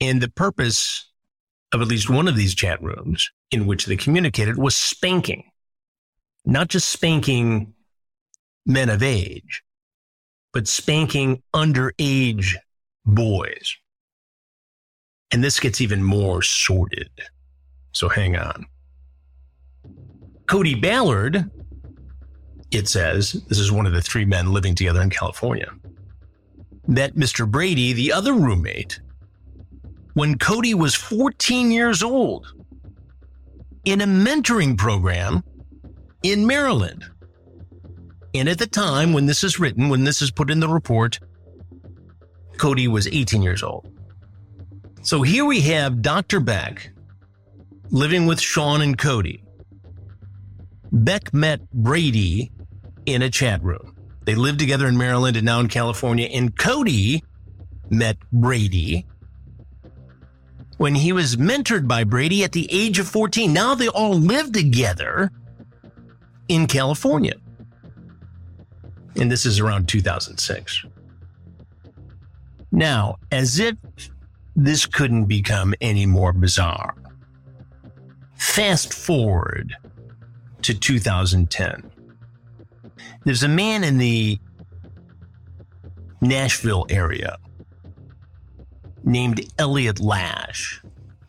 and 0.00 0.20
the 0.20 0.30
purpose 0.30 1.10
of 1.72 1.82
at 1.82 1.88
least 1.88 2.08
one 2.08 2.28
of 2.28 2.36
these 2.36 2.54
chat 2.54 2.82
rooms 2.82 3.30
in 3.50 3.66
which 3.66 3.86
they 3.86 3.96
communicated 3.96 4.56
was 4.56 4.76
spanking. 4.76 5.50
not 6.44 6.68
just 6.68 6.88
spanking 6.88 7.74
men 8.64 8.88
of 8.88 9.02
age, 9.02 9.62
but 10.52 10.68
spanking 10.68 11.42
underage 11.54 12.54
boys. 13.04 13.76
And 15.32 15.42
this 15.42 15.58
gets 15.60 15.80
even 15.80 16.02
more 16.02 16.40
sordid. 16.42 17.10
So 17.92 18.08
hang 18.08 18.36
on. 18.36 18.66
Cody 20.46 20.74
Ballard, 20.74 21.50
it 22.70 22.88
says, 22.88 23.32
this 23.48 23.58
is 23.58 23.72
one 23.72 23.86
of 23.86 23.92
the 23.92 24.02
three 24.02 24.24
men 24.24 24.52
living 24.52 24.74
together 24.74 25.02
in 25.02 25.10
California, 25.10 25.70
met 26.86 27.14
Mr. 27.14 27.50
Brady, 27.50 27.92
the 27.92 28.12
other 28.12 28.32
roommate, 28.32 29.00
when 30.14 30.38
Cody 30.38 30.74
was 30.74 30.94
14 30.94 31.70
years 31.70 32.02
old 32.02 32.52
in 33.84 34.00
a 34.00 34.06
mentoring 34.06 34.78
program 34.78 35.42
in 36.22 36.46
Maryland. 36.46 37.04
And 38.34 38.48
at 38.48 38.58
the 38.58 38.66
time 38.66 39.12
when 39.12 39.26
this 39.26 39.42
is 39.42 39.58
written, 39.58 39.88
when 39.88 40.04
this 40.04 40.22
is 40.22 40.30
put 40.30 40.50
in 40.50 40.60
the 40.60 40.68
report, 40.68 41.18
Cody 42.56 42.88
was 42.88 43.06
18 43.06 43.42
years 43.42 43.62
old. 43.62 43.90
So 45.02 45.22
here 45.22 45.44
we 45.44 45.60
have 45.62 46.02
Dr. 46.02 46.40
Beck 46.40 46.90
living 47.90 48.26
with 48.26 48.40
Sean 48.40 48.80
and 48.80 48.98
Cody. 48.98 49.42
Beck 51.04 51.34
met 51.34 51.70
Brady 51.72 52.50
in 53.04 53.20
a 53.20 53.28
chat 53.28 53.62
room. 53.62 53.94
They 54.24 54.34
lived 54.34 54.58
together 54.58 54.86
in 54.86 54.96
Maryland 54.96 55.36
and 55.36 55.44
now 55.44 55.60
in 55.60 55.68
California. 55.68 56.26
And 56.26 56.56
Cody 56.56 57.22
met 57.90 58.16
Brady 58.32 59.06
when 60.78 60.94
he 60.94 61.12
was 61.12 61.36
mentored 61.36 61.86
by 61.86 62.04
Brady 62.04 62.44
at 62.44 62.52
the 62.52 62.66
age 62.70 62.98
of 62.98 63.06
14. 63.08 63.52
Now 63.52 63.74
they 63.74 63.88
all 63.88 64.14
live 64.14 64.52
together 64.52 65.30
in 66.48 66.66
California. 66.66 67.34
And 69.16 69.30
this 69.30 69.44
is 69.44 69.60
around 69.60 69.88
2006. 69.88 70.86
Now, 72.72 73.16
as 73.30 73.58
if 73.58 73.76
this 74.54 74.86
couldn't 74.86 75.26
become 75.26 75.74
any 75.80 76.06
more 76.06 76.32
bizarre, 76.32 76.94
fast 78.36 78.92
forward 78.92 79.76
to 80.62 80.74
2010. 80.74 81.90
There's 83.24 83.42
a 83.42 83.48
man 83.48 83.84
in 83.84 83.98
the 83.98 84.38
Nashville 86.20 86.86
area 86.88 87.38
named 89.04 89.40
Elliot 89.58 90.00
Lash. 90.00 90.82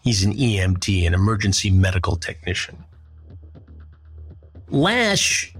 He's 0.03 0.23
an 0.23 0.33
EMT, 0.33 1.05
an 1.05 1.13
emergency 1.13 1.69
medical 1.69 2.15
technician. 2.15 2.83
Lash 4.69 5.53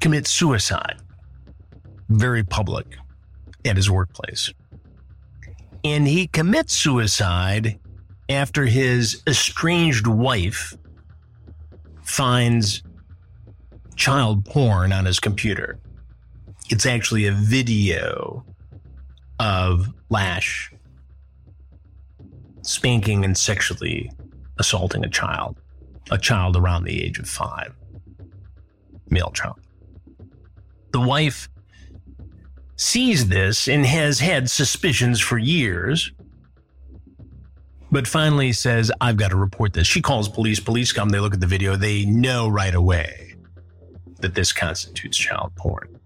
commits 0.00 0.30
suicide, 0.30 0.96
very 2.08 2.42
public, 2.42 2.86
at 3.64 3.76
his 3.76 3.90
workplace. 3.90 4.52
And 5.82 6.06
he 6.06 6.26
commits 6.26 6.74
suicide 6.74 7.78
after 8.28 8.64
his 8.64 9.22
estranged 9.26 10.06
wife 10.06 10.74
finds 12.14 12.80
child 13.96 14.44
porn 14.44 14.92
on 14.92 15.04
his 15.04 15.18
computer. 15.18 15.80
It's 16.70 16.86
actually 16.86 17.26
a 17.26 17.32
video 17.32 18.46
of 19.40 19.92
Lash 20.10 20.72
spanking 22.62 23.24
and 23.24 23.36
sexually 23.36 24.12
assaulting 24.58 25.04
a 25.04 25.08
child, 25.08 25.60
a 26.12 26.16
child 26.16 26.56
around 26.56 26.84
the 26.84 27.02
age 27.02 27.18
of 27.18 27.28
five, 27.28 27.74
male 29.10 29.32
child. 29.32 29.58
The 30.92 31.00
wife 31.00 31.48
sees 32.76 33.26
this 33.26 33.66
and 33.66 33.84
has 33.84 34.20
had 34.20 34.48
suspicions 34.48 35.20
for 35.20 35.36
years, 35.36 36.12
but 37.94 38.08
finally 38.08 38.52
says, 38.52 38.90
I've 39.00 39.16
got 39.16 39.30
to 39.30 39.36
report 39.36 39.72
this. 39.72 39.86
She 39.86 40.02
calls 40.02 40.28
police. 40.28 40.58
Police 40.58 40.90
come, 40.90 41.10
they 41.10 41.20
look 41.20 41.32
at 41.32 41.38
the 41.38 41.46
video, 41.46 41.76
they 41.76 42.04
know 42.04 42.48
right 42.48 42.74
away 42.74 43.36
that 44.18 44.34
this 44.34 44.52
constitutes 44.52 45.16
child 45.16 45.52
porn. 45.54 46.00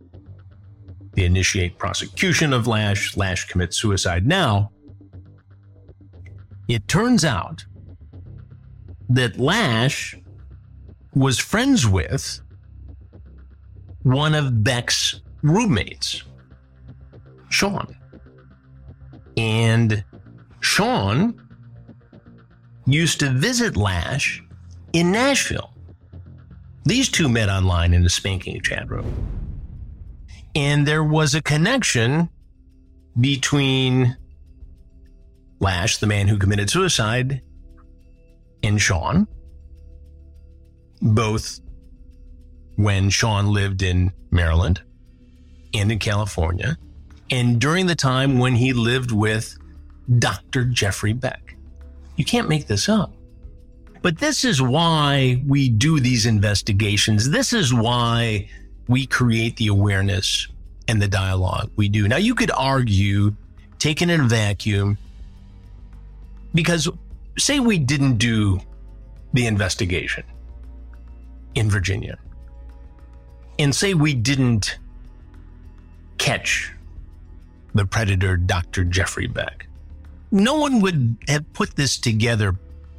They 1.14 1.24
initiate 1.24 1.78
prosecution 1.78 2.52
of 2.52 2.66
Lash. 2.66 3.16
Lash 3.16 3.46
commits 3.46 3.78
suicide. 3.78 4.26
Now, 4.26 4.70
it 6.68 6.86
turns 6.88 7.24
out 7.24 7.64
that 9.08 9.38
Lash 9.38 10.14
was 11.14 11.38
friends 11.38 11.88
with 11.88 12.38
one 14.02 14.34
of 14.34 14.62
Beck's 14.62 15.22
roommates, 15.40 16.22
Sean. 17.48 17.96
And 19.38 20.04
Sean 20.60 21.47
used 22.88 23.20
to 23.20 23.30
visit 23.30 23.76
Lash 23.76 24.42
in 24.92 25.12
Nashville. 25.12 25.72
These 26.84 27.10
two 27.10 27.28
met 27.28 27.48
online 27.48 27.92
in 27.92 28.04
a 28.04 28.08
spanking 28.08 28.60
chat 28.62 28.88
room. 28.88 29.12
And 30.54 30.86
there 30.86 31.04
was 31.04 31.34
a 31.34 31.42
connection 31.42 32.30
between 33.20 34.16
Lash, 35.60 35.98
the 35.98 36.06
man 36.06 36.28
who 36.28 36.38
committed 36.38 36.70
suicide, 36.70 37.42
and 38.62 38.80
Sean. 38.80 39.26
Both 41.00 41.60
when 42.76 43.10
Sean 43.10 43.52
lived 43.52 43.82
in 43.82 44.12
Maryland 44.30 44.82
and 45.74 45.92
in 45.92 45.98
California, 45.98 46.78
and 47.30 47.60
during 47.60 47.86
the 47.86 47.94
time 47.94 48.38
when 48.38 48.54
he 48.54 48.72
lived 48.72 49.12
with 49.12 49.58
Dr. 50.18 50.64
Jeffrey 50.64 51.12
Beck. 51.12 51.47
You 52.18 52.24
can't 52.24 52.48
make 52.48 52.66
this 52.66 52.88
up. 52.88 53.12
But 54.02 54.18
this 54.18 54.44
is 54.44 54.60
why 54.60 55.40
we 55.46 55.68
do 55.68 56.00
these 56.00 56.26
investigations. 56.26 57.30
This 57.30 57.52
is 57.52 57.72
why 57.72 58.50
we 58.88 59.06
create 59.06 59.56
the 59.56 59.68
awareness 59.68 60.48
and 60.88 61.00
the 61.00 61.06
dialogue 61.06 61.70
we 61.76 61.88
do. 61.88 62.08
Now, 62.08 62.16
you 62.16 62.34
could 62.34 62.50
argue, 62.50 63.34
taken 63.78 64.10
in 64.10 64.22
a 64.22 64.24
vacuum, 64.24 64.98
because 66.54 66.88
say 67.38 67.60
we 67.60 67.78
didn't 67.78 68.18
do 68.18 68.60
the 69.32 69.46
investigation 69.46 70.24
in 71.54 71.70
Virginia, 71.70 72.18
and 73.60 73.72
say 73.72 73.94
we 73.94 74.12
didn't 74.12 74.78
catch 76.18 76.72
the 77.74 77.84
predator, 77.84 78.36
Dr. 78.36 78.82
Jeffrey 78.82 79.28
Beck. 79.28 79.67
No 80.30 80.58
one 80.58 80.80
would 80.80 81.16
have 81.28 81.52
put 81.52 81.76
this 81.76 81.96
together, 81.96 82.54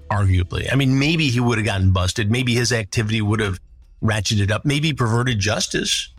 arguably. 0.10 0.72
I 0.72 0.76
mean, 0.76 0.98
maybe 0.98 1.30
he 1.30 1.40
would 1.40 1.58
have 1.58 1.66
gotten 1.66 1.92
busted. 1.92 2.32
Maybe 2.32 2.56
his 2.56 2.72
activity 2.72 3.22
would 3.22 3.40
have 3.40 3.60
ratcheted 4.02 4.52
up. 4.52 4.66
Maybe 4.66 4.94
perverted 4.94 5.40
justice 5.40 6.10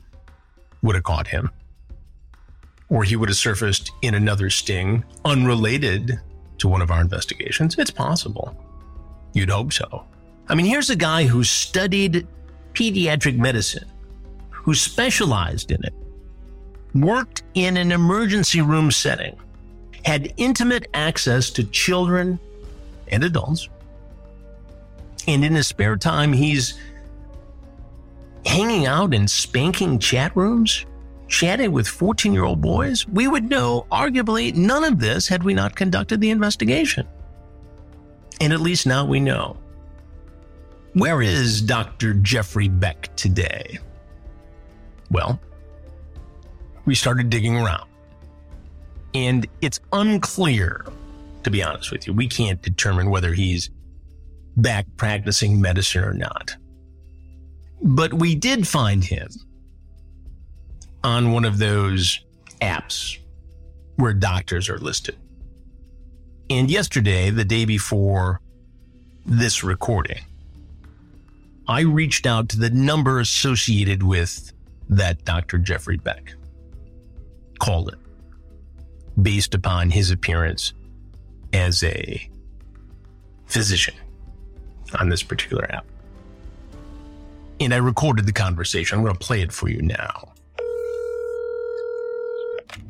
would 0.83 0.95
have 0.95 1.05
caught 1.05 1.27
him. 1.27 1.51
Or 2.89 3.05
he 3.05 3.17
would 3.17 3.29
have 3.29 3.39
surfaced 3.39 3.93
in 4.03 4.15
another 4.15 4.51
sting 4.51 5.05
unrelated 5.25 6.19
to 6.59 6.69
one 6.69 6.83
of 6.83 6.91
our 6.91 7.01
investigations. 7.01 7.77
It's 7.79 7.91
possible. 7.91 8.57
You'd 9.33 9.51
hope 9.51 9.73
so. 9.73 10.05
I 10.49 10.55
mean, 10.55 10.67
here's 10.67 10.91
a 10.91 10.97
guy 10.97 11.25
who 11.25 11.45
studied 11.45 12.27
pediatric 12.75 13.37
medicine, 13.39 13.89
who 14.51 14.75
specialized 14.75 15.71
in 15.71 15.83
it, 15.85 15.95
worked 16.95 17.45
in 17.55 17.77
an 17.77 17.93
emergency 17.93 18.61
room 18.61 18.91
setting, 18.91 19.39
had 20.05 20.33
intimate 20.37 20.89
access 20.95 21.51
to 21.51 21.65
children 21.65 22.39
and 23.09 23.25
adults. 23.25 23.69
And 25.27 25.45
in 25.45 25.55
his 25.55 25.67
spare 25.67 25.97
time, 25.97 26.33
he's 26.33 26.79
hanging 28.47 28.87
out 28.87 29.13
in 29.13 29.29
spanking 29.29 29.99
chat 29.99 30.35
rooms, 30.37 30.87
chatting 31.29 31.73
with 31.73 31.87
14 31.87 32.33
year 32.33 32.45
old 32.45 32.61
boys. 32.61 33.07
We 33.07 33.29
would 33.29 33.49
know, 33.49 33.87
arguably, 33.93 34.55
none 34.55 34.85
of 34.85 34.99
this 34.99 35.29
had 35.29 35.43
we 35.43 35.55
not 35.55 35.77
conducted 35.77 36.21
the 36.21 36.31
investigation. 36.31 37.07
And 38.41 38.53
at 38.53 38.61
least 38.61 38.87
now 38.87 39.05
we 39.05 39.21
know. 39.21 39.59
Where 40.95 41.23
is 41.23 41.61
Dr. 41.63 42.15
Jeffrey 42.15 42.69
Beck 42.69 43.15
today? 43.15 43.79
Well, 45.11 45.41
we 46.85 46.95
started 46.95 47.31
digging 47.31 47.57
around. 47.57 47.90
And 49.15 49.47
it's 49.61 49.81
unclear, 49.93 50.87
to 51.43 51.51
be 51.51 51.63
honest 51.63 51.91
with 51.91 52.07
you. 52.07 52.13
We 52.13 52.29
can't 52.29 52.63
determine 52.63 53.11
whether 53.11 53.33
he's 53.33 53.71
back 54.57 54.87
practicing 54.97 55.61
medicine 55.61 56.05
or 56.05 56.13
not. 56.13 56.55
But 57.83 58.15
we 58.15 58.35
did 58.35 58.69
find 58.69 59.03
him 59.03 59.29
on 61.03 61.33
one 61.33 61.45
of 61.45 61.59
those 61.59 62.21
apps 62.61 63.19
where 63.97 64.13
doctors 64.13 64.69
are 64.69 64.79
listed. 64.79 65.17
And 66.51 66.71
yesterday, 66.71 67.31
the 67.31 67.45
day 67.45 67.65
before 67.65 68.41
this 69.25 69.65
recording, 69.65 70.21
I 71.69 71.83
reached 71.83 72.27
out 72.27 72.49
to 72.51 72.59
the 72.59 72.71
number 72.71 73.21
associated 73.21 74.03
with 74.03 74.53
that 74.89 75.25
Dr. 75.25 75.59
Jeffrey 75.59 75.97
Beck. 75.97 76.35
Called 77.61 77.91
it 77.91 77.99
based 79.21 79.55
upon 79.55 79.91
his 79.91 80.11
appearance 80.11 80.73
as 81.53 81.83
a 81.83 82.29
physician 83.47 83.95
on 84.99 85.09
this 85.09 85.23
particular 85.23 85.71
app. 85.73 85.85
And 87.61 87.75
I 87.75 87.79
recorded 87.79 88.27
the 88.27 88.33
conversation. 88.33 88.99
I'm 88.99 89.05
going 89.05 89.15
to 89.15 89.21
play 89.21 89.43
it 89.43 89.53
for 89.53 89.69
you 89.69 89.83
now. 89.83 90.33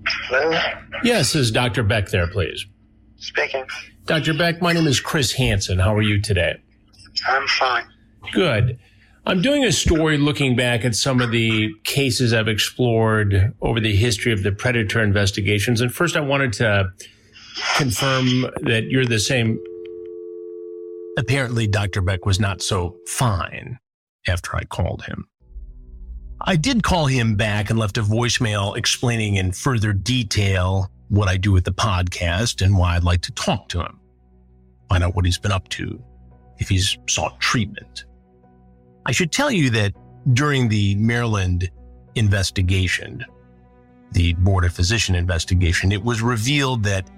Hello? 0.06 0.58
Yes, 1.02 1.34
is 1.34 1.50
Dr. 1.50 1.82
Beck 1.82 2.08
there, 2.10 2.26
please? 2.26 2.66
Speaking. 3.16 3.64
Dr. 4.06 4.34
Beck, 4.34 4.62
my 4.62 4.72
name 4.72 4.86
is 4.86 5.00
Chris 5.00 5.32
Hansen. 5.32 5.78
How 5.78 5.94
are 5.94 6.02
you 6.02 6.20
today? 6.20 6.60
I'm 7.26 7.46
fine. 7.48 7.84
Good. 8.32 8.78
I'm 9.26 9.42
doing 9.42 9.64
a 9.64 9.72
story 9.72 10.16
looking 10.16 10.56
back 10.56 10.84
at 10.84 10.94
some 10.94 11.20
of 11.20 11.30
the 11.30 11.70
cases 11.84 12.32
I've 12.32 12.48
explored 12.48 13.52
over 13.60 13.78
the 13.78 13.94
history 13.94 14.32
of 14.32 14.42
the 14.42 14.50
predator 14.50 15.02
investigations. 15.02 15.82
And 15.82 15.94
first, 15.94 16.16
I 16.16 16.20
wanted 16.20 16.54
to 16.54 16.90
confirm 17.76 18.42
that 18.62 18.86
you're 18.88 19.04
the 19.04 19.20
same. 19.20 19.58
Apparently, 21.18 21.66
Dr. 21.66 22.00
Beck 22.00 22.24
was 22.24 22.40
not 22.40 22.62
so 22.62 22.96
fine 23.06 23.78
after 24.26 24.56
I 24.56 24.64
called 24.64 25.04
him. 25.04 25.26
I 26.40 26.56
did 26.56 26.82
call 26.82 27.06
him 27.06 27.36
back 27.36 27.68
and 27.68 27.78
left 27.78 27.98
a 27.98 28.02
voicemail 28.02 28.74
explaining 28.76 29.36
in 29.36 29.52
further 29.52 29.92
detail 29.92 30.90
what 31.08 31.28
I 31.28 31.36
do 31.36 31.52
with 31.52 31.64
the 31.64 31.72
podcast 31.72 32.64
and 32.64 32.78
why 32.78 32.96
I'd 32.96 33.04
like 33.04 33.20
to 33.22 33.32
talk 33.32 33.68
to 33.70 33.80
him. 33.80 34.00
Find 34.88 35.04
out 35.04 35.14
what 35.14 35.26
he's 35.26 35.38
been 35.38 35.52
up 35.52 35.68
to, 35.70 36.02
if 36.58 36.70
he's 36.70 36.96
sought 37.06 37.38
treatment. 37.38 38.04
I 39.07 39.12
should 39.12 39.32
tell 39.32 39.51
you 39.51 39.70
that 39.70 39.94
during 40.34 40.68
the 40.68 40.94
Maryland 40.96 41.70
investigation, 42.14 43.24
the 44.12 44.34
Board 44.34 44.64
of 44.64 44.72
Physician 44.72 45.14
investigation, 45.14 45.92
it 45.92 46.05
was 46.05 46.20
revealed 46.20 46.82
that 46.84 47.09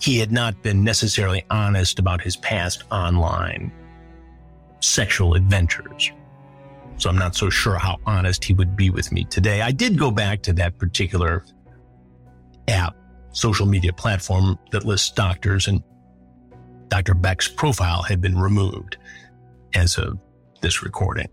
he 0.00 0.18
had 0.18 0.32
not 0.32 0.60
been 0.62 0.82
necessarily 0.82 1.44
honest 1.48 1.98
about 1.98 2.20
his 2.20 2.36
past 2.36 2.84
online 2.90 3.72
sexual 4.80 5.34
adventures. 5.34 6.10
So 6.96 7.08
I'm 7.08 7.16
not 7.16 7.34
so 7.34 7.48
sure 7.48 7.76
how 7.76 7.98
honest 8.04 8.44
he 8.44 8.52
would 8.54 8.76
be 8.76 8.90
with 8.90 9.12
me 9.12 9.24
today. 9.24 9.62
I 9.62 9.70
did 9.70 9.98
go 9.98 10.10
back 10.10 10.42
to 10.42 10.52
that 10.54 10.78
particular 10.78 11.44
app, 12.68 12.96
social 13.32 13.66
media 13.66 13.92
platform 13.92 14.58
that 14.72 14.84
lists 14.84 15.10
doctors, 15.10 15.68
and 15.68 15.82
Dr. 16.88 17.14
Beck's 17.14 17.48
profile 17.48 18.02
had 18.02 18.20
been 18.20 18.38
removed 18.38 18.98
as 19.74 19.96
of 19.96 20.18
this 20.62 20.82
recording. 20.82 21.28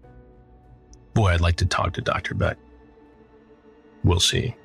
Boy, 1.13 1.29
I'd 1.29 1.41
like 1.41 1.55
to 1.57 1.65
talk 1.65 1.93
to 1.93 2.01
Dr. 2.01 2.35
Beck. 2.35 2.57
We'll 4.03 4.19
see. 4.19 4.55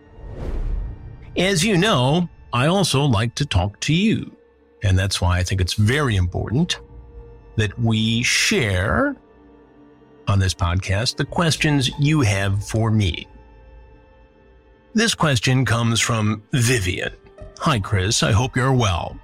As 1.37 1.65
you 1.65 1.77
know, 1.77 2.29
I 2.53 2.67
also 2.67 3.03
like 3.03 3.35
to 3.37 3.47
talk 3.47 3.81
to 3.81 3.95
you. 3.95 4.35
And 4.83 4.99
that's 4.99 5.21
why 5.21 5.39
I 5.39 5.43
think 5.43 5.61
it's 5.61 5.75
very 5.75 6.17
important 6.17 6.79
that 7.57 7.79
we 7.79 8.23
share 8.23 9.17
on 10.29 10.39
this 10.39 10.55
podcast 10.55 11.17
the 11.17 11.25
questions 11.25 11.91
you 11.99 12.21
have 12.21 12.67
for 12.67 12.91
me. 12.91 13.27
This 14.95 15.15
question 15.15 15.65
comes 15.65 16.01
from 16.01 16.43
Vivian. 16.53 17.13
Hi, 17.59 17.81
Chris. 17.81 18.23
I 18.23 18.33
hope 18.33 18.57
you're 18.57 18.73
well. 18.73 19.19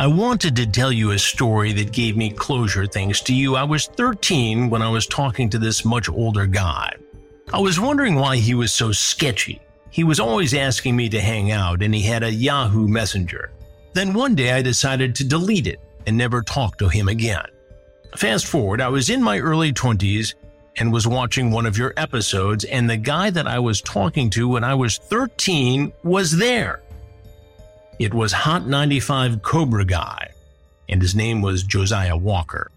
I 0.00 0.06
wanted 0.06 0.54
to 0.54 0.66
tell 0.66 0.92
you 0.92 1.10
a 1.10 1.18
story 1.18 1.72
that 1.72 1.90
gave 1.90 2.16
me 2.16 2.30
closure 2.30 2.86
thanks 2.86 3.20
to 3.22 3.34
you. 3.34 3.56
I 3.56 3.64
was 3.64 3.86
13 3.86 4.70
when 4.70 4.80
I 4.80 4.88
was 4.88 5.08
talking 5.08 5.50
to 5.50 5.58
this 5.58 5.84
much 5.84 6.08
older 6.08 6.46
guy. 6.46 6.94
I 7.52 7.58
was 7.58 7.80
wondering 7.80 8.14
why 8.14 8.36
he 8.36 8.54
was 8.54 8.72
so 8.72 8.92
sketchy. 8.92 9.60
He 9.90 10.04
was 10.04 10.20
always 10.20 10.54
asking 10.54 10.94
me 10.94 11.08
to 11.08 11.20
hang 11.20 11.50
out, 11.50 11.82
and 11.82 11.92
he 11.92 12.02
had 12.02 12.22
a 12.22 12.32
Yahoo 12.32 12.86
Messenger. 12.86 13.50
Then 13.92 14.14
one 14.14 14.36
day 14.36 14.52
I 14.52 14.62
decided 14.62 15.16
to 15.16 15.26
delete 15.26 15.66
it 15.66 15.80
and 16.06 16.16
never 16.16 16.42
talk 16.42 16.78
to 16.78 16.88
him 16.88 17.08
again. 17.08 17.46
Fast 18.16 18.46
forward, 18.46 18.80
I 18.80 18.90
was 18.90 19.10
in 19.10 19.20
my 19.20 19.40
early 19.40 19.72
20s 19.72 20.34
and 20.76 20.92
was 20.92 21.08
watching 21.08 21.50
one 21.50 21.66
of 21.66 21.76
your 21.76 21.92
episodes, 21.96 22.64
and 22.64 22.88
the 22.88 22.96
guy 22.96 23.30
that 23.30 23.48
I 23.48 23.58
was 23.58 23.80
talking 23.80 24.30
to 24.30 24.46
when 24.46 24.62
I 24.62 24.74
was 24.74 24.96
13 24.96 25.92
was 26.04 26.36
there. 26.36 26.82
It 27.98 28.14
was 28.14 28.32
Hot 28.32 28.64
95 28.64 29.42
Cobra 29.42 29.84
Guy, 29.84 30.30
and 30.88 31.02
his 31.02 31.16
name 31.16 31.42
was 31.42 31.64
Josiah 31.64 32.16
Walker. 32.16 32.70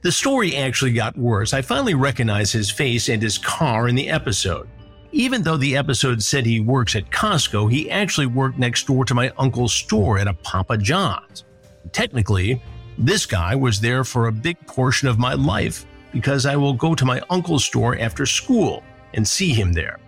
The 0.00 0.10
story 0.10 0.56
actually 0.56 0.94
got 0.94 1.18
worse. 1.18 1.52
I 1.52 1.60
finally 1.60 1.92
recognized 1.92 2.54
his 2.54 2.70
face 2.70 3.10
and 3.10 3.20
his 3.20 3.36
car 3.36 3.88
in 3.88 3.94
the 3.94 4.08
episode. 4.08 4.66
Even 5.12 5.42
though 5.42 5.58
the 5.58 5.76
episode 5.76 6.22
said 6.22 6.46
he 6.46 6.60
works 6.60 6.96
at 6.96 7.10
Costco, 7.10 7.70
he 7.70 7.90
actually 7.90 8.26
worked 8.26 8.58
next 8.58 8.86
door 8.86 9.04
to 9.04 9.14
my 9.14 9.30
uncle's 9.36 9.74
store 9.74 10.18
at 10.18 10.28
a 10.28 10.34
Papa 10.34 10.78
John's. 10.78 11.44
Technically, 11.92 12.62
this 12.96 13.26
guy 13.26 13.54
was 13.54 13.80
there 13.80 14.02
for 14.02 14.28
a 14.28 14.32
big 14.32 14.66
portion 14.66 15.08
of 15.08 15.18
my 15.18 15.34
life 15.34 15.84
because 16.10 16.46
I 16.46 16.56
will 16.56 16.72
go 16.72 16.94
to 16.94 17.04
my 17.04 17.20
uncle's 17.28 17.66
store 17.66 17.98
after 17.98 18.24
school 18.24 18.82
and 19.12 19.28
see 19.28 19.52
him 19.52 19.74
there. 19.74 19.98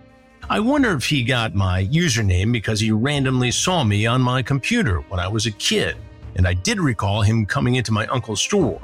I 0.49 0.61
wonder 0.61 0.93
if 0.93 1.03
he 1.03 1.23
got 1.23 1.55
my 1.55 1.85
username 1.87 2.53
because 2.53 2.79
he 2.79 2.91
randomly 2.91 3.51
saw 3.51 3.83
me 3.83 4.05
on 4.05 4.21
my 4.21 4.41
computer 4.41 5.01
when 5.09 5.19
I 5.19 5.27
was 5.27 5.45
a 5.45 5.51
kid, 5.51 5.97
and 6.37 6.47
I 6.47 6.53
did 6.53 6.79
recall 6.79 7.21
him 7.21 7.45
coming 7.45 7.75
into 7.75 7.91
my 7.91 8.07
uncle's 8.07 8.39
store. 8.39 8.81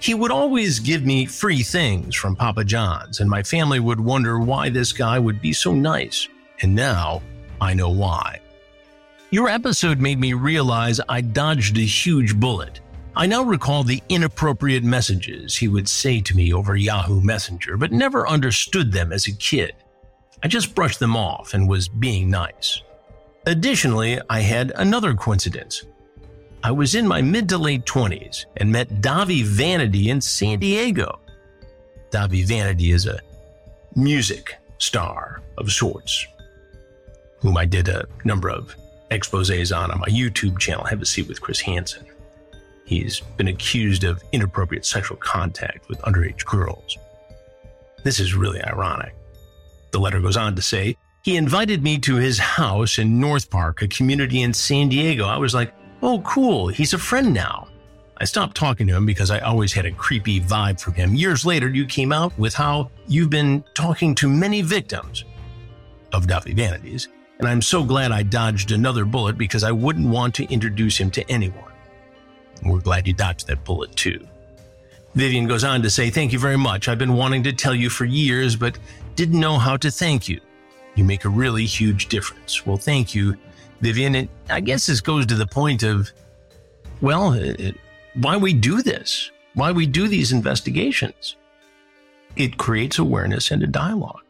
He 0.00 0.14
would 0.14 0.32
always 0.32 0.80
give 0.80 1.04
me 1.04 1.24
free 1.26 1.62
things 1.62 2.16
from 2.16 2.34
Papa 2.34 2.64
John's, 2.64 3.20
and 3.20 3.30
my 3.30 3.44
family 3.44 3.78
would 3.78 4.00
wonder 4.00 4.40
why 4.40 4.70
this 4.70 4.92
guy 4.92 5.20
would 5.20 5.40
be 5.40 5.52
so 5.52 5.72
nice. 5.72 6.26
And 6.62 6.74
now 6.74 7.22
I 7.60 7.74
know 7.74 7.90
why. 7.90 8.40
Your 9.30 9.48
episode 9.48 10.00
made 10.00 10.18
me 10.18 10.32
realize 10.32 11.00
I 11.08 11.20
dodged 11.20 11.78
a 11.78 11.82
huge 11.82 12.34
bullet. 12.34 12.80
I 13.14 13.26
now 13.26 13.44
recall 13.44 13.84
the 13.84 14.02
inappropriate 14.08 14.82
messages 14.82 15.56
he 15.56 15.68
would 15.68 15.88
say 15.88 16.20
to 16.22 16.36
me 16.36 16.52
over 16.52 16.74
Yahoo 16.74 17.20
Messenger, 17.20 17.76
but 17.76 17.92
never 17.92 18.26
understood 18.26 18.90
them 18.90 19.12
as 19.12 19.28
a 19.28 19.36
kid. 19.36 19.74
I 20.42 20.48
just 20.48 20.74
brushed 20.74 20.98
them 20.98 21.16
off 21.16 21.54
and 21.54 21.68
was 21.68 21.88
being 21.88 22.28
nice. 22.28 22.82
Additionally, 23.46 24.20
I 24.28 24.40
had 24.40 24.72
another 24.76 25.14
coincidence. 25.14 25.84
I 26.64 26.70
was 26.70 26.94
in 26.94 27.06
my 27.06 27.22
mid 27.22 27.48
to 27.48 27.58
late 27.58 27.84
20s 27.84 28.46
and 28.56 28.70
met 28.70 29.00
Davi 29.00 29.44
Vanity 29.44 30.10
in 30.10 30.20
San 30.20 30.58
Diego. 30.58 31.20
Davi 32.10 32.44
Vanity 32.44 32.92
is 32.92 33.06
a 33.06 33.20
music 33.96 34.56
star 34.78 35.42
of 35.58 35.70
sorts, 35.72 36.26
whom 37.40 37.56
I 37.56 37.64
did 37.64 37.88
a 37.88 38.06
number 38.24 38.50
of 38.50 38.74
exposes 39.10 39.72
on 39.72 39.90
on 39.90 40.00
my 40.00 40.06
YouTube 40.06 40.58
channel, 40.58 40.84
Have 40.84 41.02
a 41.02 41.06
Seat 41.06 41.28
with 41.28 41.40
Chris 41.40 41.60
Hansen. 41.60 42.06
He's 42.84 43.20
been 43.36 43.48
accused 43.48 44.04
of 44.04 44.22
inappropriate 44.32 44.84
sexual 44.84 45.16
contact 45.18 45.88
with 45.88 46.00
underage 46.02 46.44
girls. 46.44 46.98
This 48.04 48.20
is 48.20 48.34
really 48.34 48.62
ironic. 48.62 49.14
The 49.92 50.00
letter 50.00 50.20
goes 50.20 50.36
on 50.36 50.56
to 50.56 50.62
say, 50.62 50.96
he 51.22 51.36
invited 51.36 51.84
me 51.84 51.98
to 51.98 52.16
his 52.16 52.38
house 52.38 52.98
in 52.98 53.20
North 53.20 53.48
Park, 53.48 53.80
a 53.82 53.88
community 53.88 54.42
in 54.42 54.52
San 54.52 54.88
Diego. 54.88 55.26
I 55.26 55.36
was 55.36 55.54
like, 55.54 55.72
oh, 56.02 56.20
cool, 56.22 56.68
he's 56.68 56.94
a 56.94 56.98
friend 56.98 57.32
now. 57.32 57.68
I 58.16 58.24
stopped 58.24 58.56
talking 58.56 58.86
to 58.88 58.96
him 58.96 59.06
because 59.06 59.30
I 59.30 59.38
always 59.40 59.72
had 59.72 59.86
a 59.86 59.92
creepy 59.92 60.40
vibe 60.40 60.80
from 60.80 60.94
him. 60.94 61.14
Years 61.14 61.46
later, 61.46 61.68
you 61.68 61.86
came 61.86 62.12
out 62.12 62.36
with 62.38 62.54
how 62.54 62.90
you've 63.06 63.30
been 63.30 63.64
talking 63.74 64.14
to 64.16 64.28
many 64.28 64.62
victims 64.62 65.24
of 66.12 66.26
Duffy 66.26 66.54
Vanities, 66.54 67.08
and 67.38 67.48
I'm 67.48 67.62
so 67.62 67.84
glad 67.84 68.12
I 68.12 68.22
dodged 68.22 68.72
another 68.72 69.04
bullet 69.04 69.38
because 69.38 69.64
I 69.64 69.72
wouldn't 69.72 70.08
want 70.08 70.34
to 70.36 70.44
introduce 70.52 70.98
him 70.98 71.10
to 71.12 71.30
anyone. 71.30 71.72
We're 72.64 72.80
glad 72.80 73.06
you 73.06 73.12
dodged 73.12 73.46
that 73.48 73.64
bullet 73.64 73.94
too. 73.96 74.26
Vivian 75.14 75.46
goes 75.46 75.64
on 75.64 75.82
to 75.82 75.90
say, 75.90 76.10
Thank 76.10 76.32
you 76.32 76.38
very 76.38 76.56
much. 76.56 76.88
I've 76.88 76.98
been 76.98 77.14
wanting 77.14 77.42
to 77.44 77.52
tell 77.52 77.74
you 77.74 77.90
for 77.90 78.04
years, 78.04 78.56
but 78.56 78.78
didn't 79.14 79.40
know 79.40 79.58
how 79.58 79.76
to 79.78 79.90
thank 79.90 80.28
you. 80.28 80.40
You 80.94 81.04
make 81.04 81.24
a 81.24 81.28
really 81.28 81.64
huge 81.64 82.08
difference. 82.08 82.66
Well, 82.66 82.76
thank 82.76 83.14
you, 83.14 83.36
Vivian. 83.80 84.14
And 84.14 84.28
I 84.50 84.60
guess 84.60 84.86
this 84.86 85.00
goes 85.00 85.26
to 85.26 85.34
the 85.34 85.46
point 85.46 85.82
of, 85.82 86.12
well, 87.00 87.32
it, 87.32 87.76
why 88.14 88.36
we 88.36 88.52
do 88.52 88.82
this, 88.82 89.30
why 89.54 89.72
we 89.72 89.86
do 89.86 90.08
these 90.08 90.32
investigations. 90.32 91.36
It 92.36 92.58
creates 92.58 92.98
awareness 92.98 93.50
and 93.50 93.62
a 93.62 93.66
dialogue. 93.66 94.22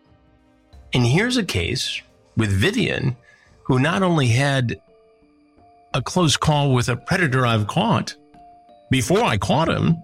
And 0.93 1.07
here's 1.07 1.37
a 1.37 1.45
case 1.45 2.01
with 2.37 2.51
Vivian, 2.51 3.17
who 3.65 3.79
not 3.79 4.03
only 4.03 4.29
had 4.29 4.81
a 5.95 6.03
close 6.03 6.37
call 6.37 6.75
with 6.75 6.89
a 6.89 6.97
predator 6.97 7.47
I've 7.47 7.67
caught 7.67 8.15
before 8.91 9.23
I 9.23 9.37
caught 9.37 9.69
him, 9.69 9.97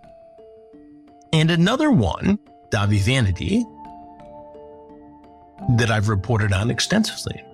and 1.33 1.51
another 1.51 1.91
one, 1.91 2.39
Davi 2.70 3.01
Vanity, 3.01 3.64
that 5.77 5.91
I've 5.91 6.09
reported 6.09 6.53
on 6.53 6.71
extensively. 6.71 7.45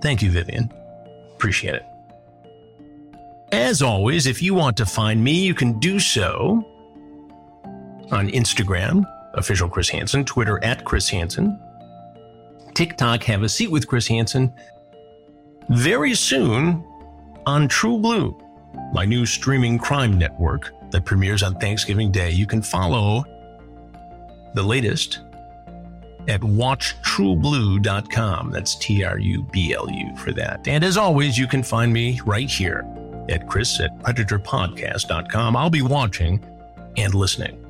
Thank 0.00 0.22
you, 0.22 0.30
Vivian. 0.30 0.72
Appreciate 1.34 1.74
it. 1.74 1.86
As 3.52 3.82
always, 3.82 4.26
if 4.26 4.42
you 4.42 4.54
want 4.54 4.76
to 4.78 4.86
find 4.86 5.22
me, 5.22 5.32
you 5.32 5.54
can 5.54 5.78
do 5.78 5.98
so 5.98 6.64
on 8.10 8.28
Instagram, 8.30 9.04
official 9.34 9.68
Chris 9.68 9.88
Hansen, 9.88 10.24
Twitter 10.24 10.62
at 10.64 10.84
Chris 10.84 11.08
Hansen, 11.08 11.58
TikTok, 12.74 13.22
Have 13.24 13.42
a 13.42 13.48
Seat 13.48 13.70
with 13.70 13.86
Chris 13.86 14.06
Hansen. 14.06 14.52
Very 15.70 16.14
soon 16.14 16.84
on 17.46 17.68
TruBlu, 17.68 18.40
my 18.92 19.04
new 19.04 19.24
streaming 19.24 19.78
crime 19.78 20.18
network 20.18 20.72
that 20.90 21.04
premieres 21.04 21.42
on 21.42 21.54
Thanksgiving 21.56 22.10
Day. 22.10 22.30
You 22.30 22.46
can 22.46 22.62
follow 22.62 23.24
the 24.54 24.62
latest 24.62 25.20
at 26.28 26.40
watchtrublu.com. 26.40 28.50
That's 28.50 28.74
T 28.76 29.04
R 29.04 29.18
U 29.18 29.42
B 29.52 29.74
L 29.74 29.90
U 29.90 30.16
for 30.16 30.32
that. 30.32 30.66
And 30.66 30.82
as 30.84 30.96
always, 30.96 31.36
you 31.38 31.46
can 31.46 31.62
find 31.62 31.92
me 31.92 32.20
right 32.24 32.50
here 32.50 32.84
at 33.28 33.46
Chris 33.48 33.78
at 33.80 33.96
predatorpodcast.com. 34.00 35.56
I'll 35.56 35.70
be 35.70 35.82
watching 35.82 36.44
and 36.96 37.14
listening. 37.14 37.63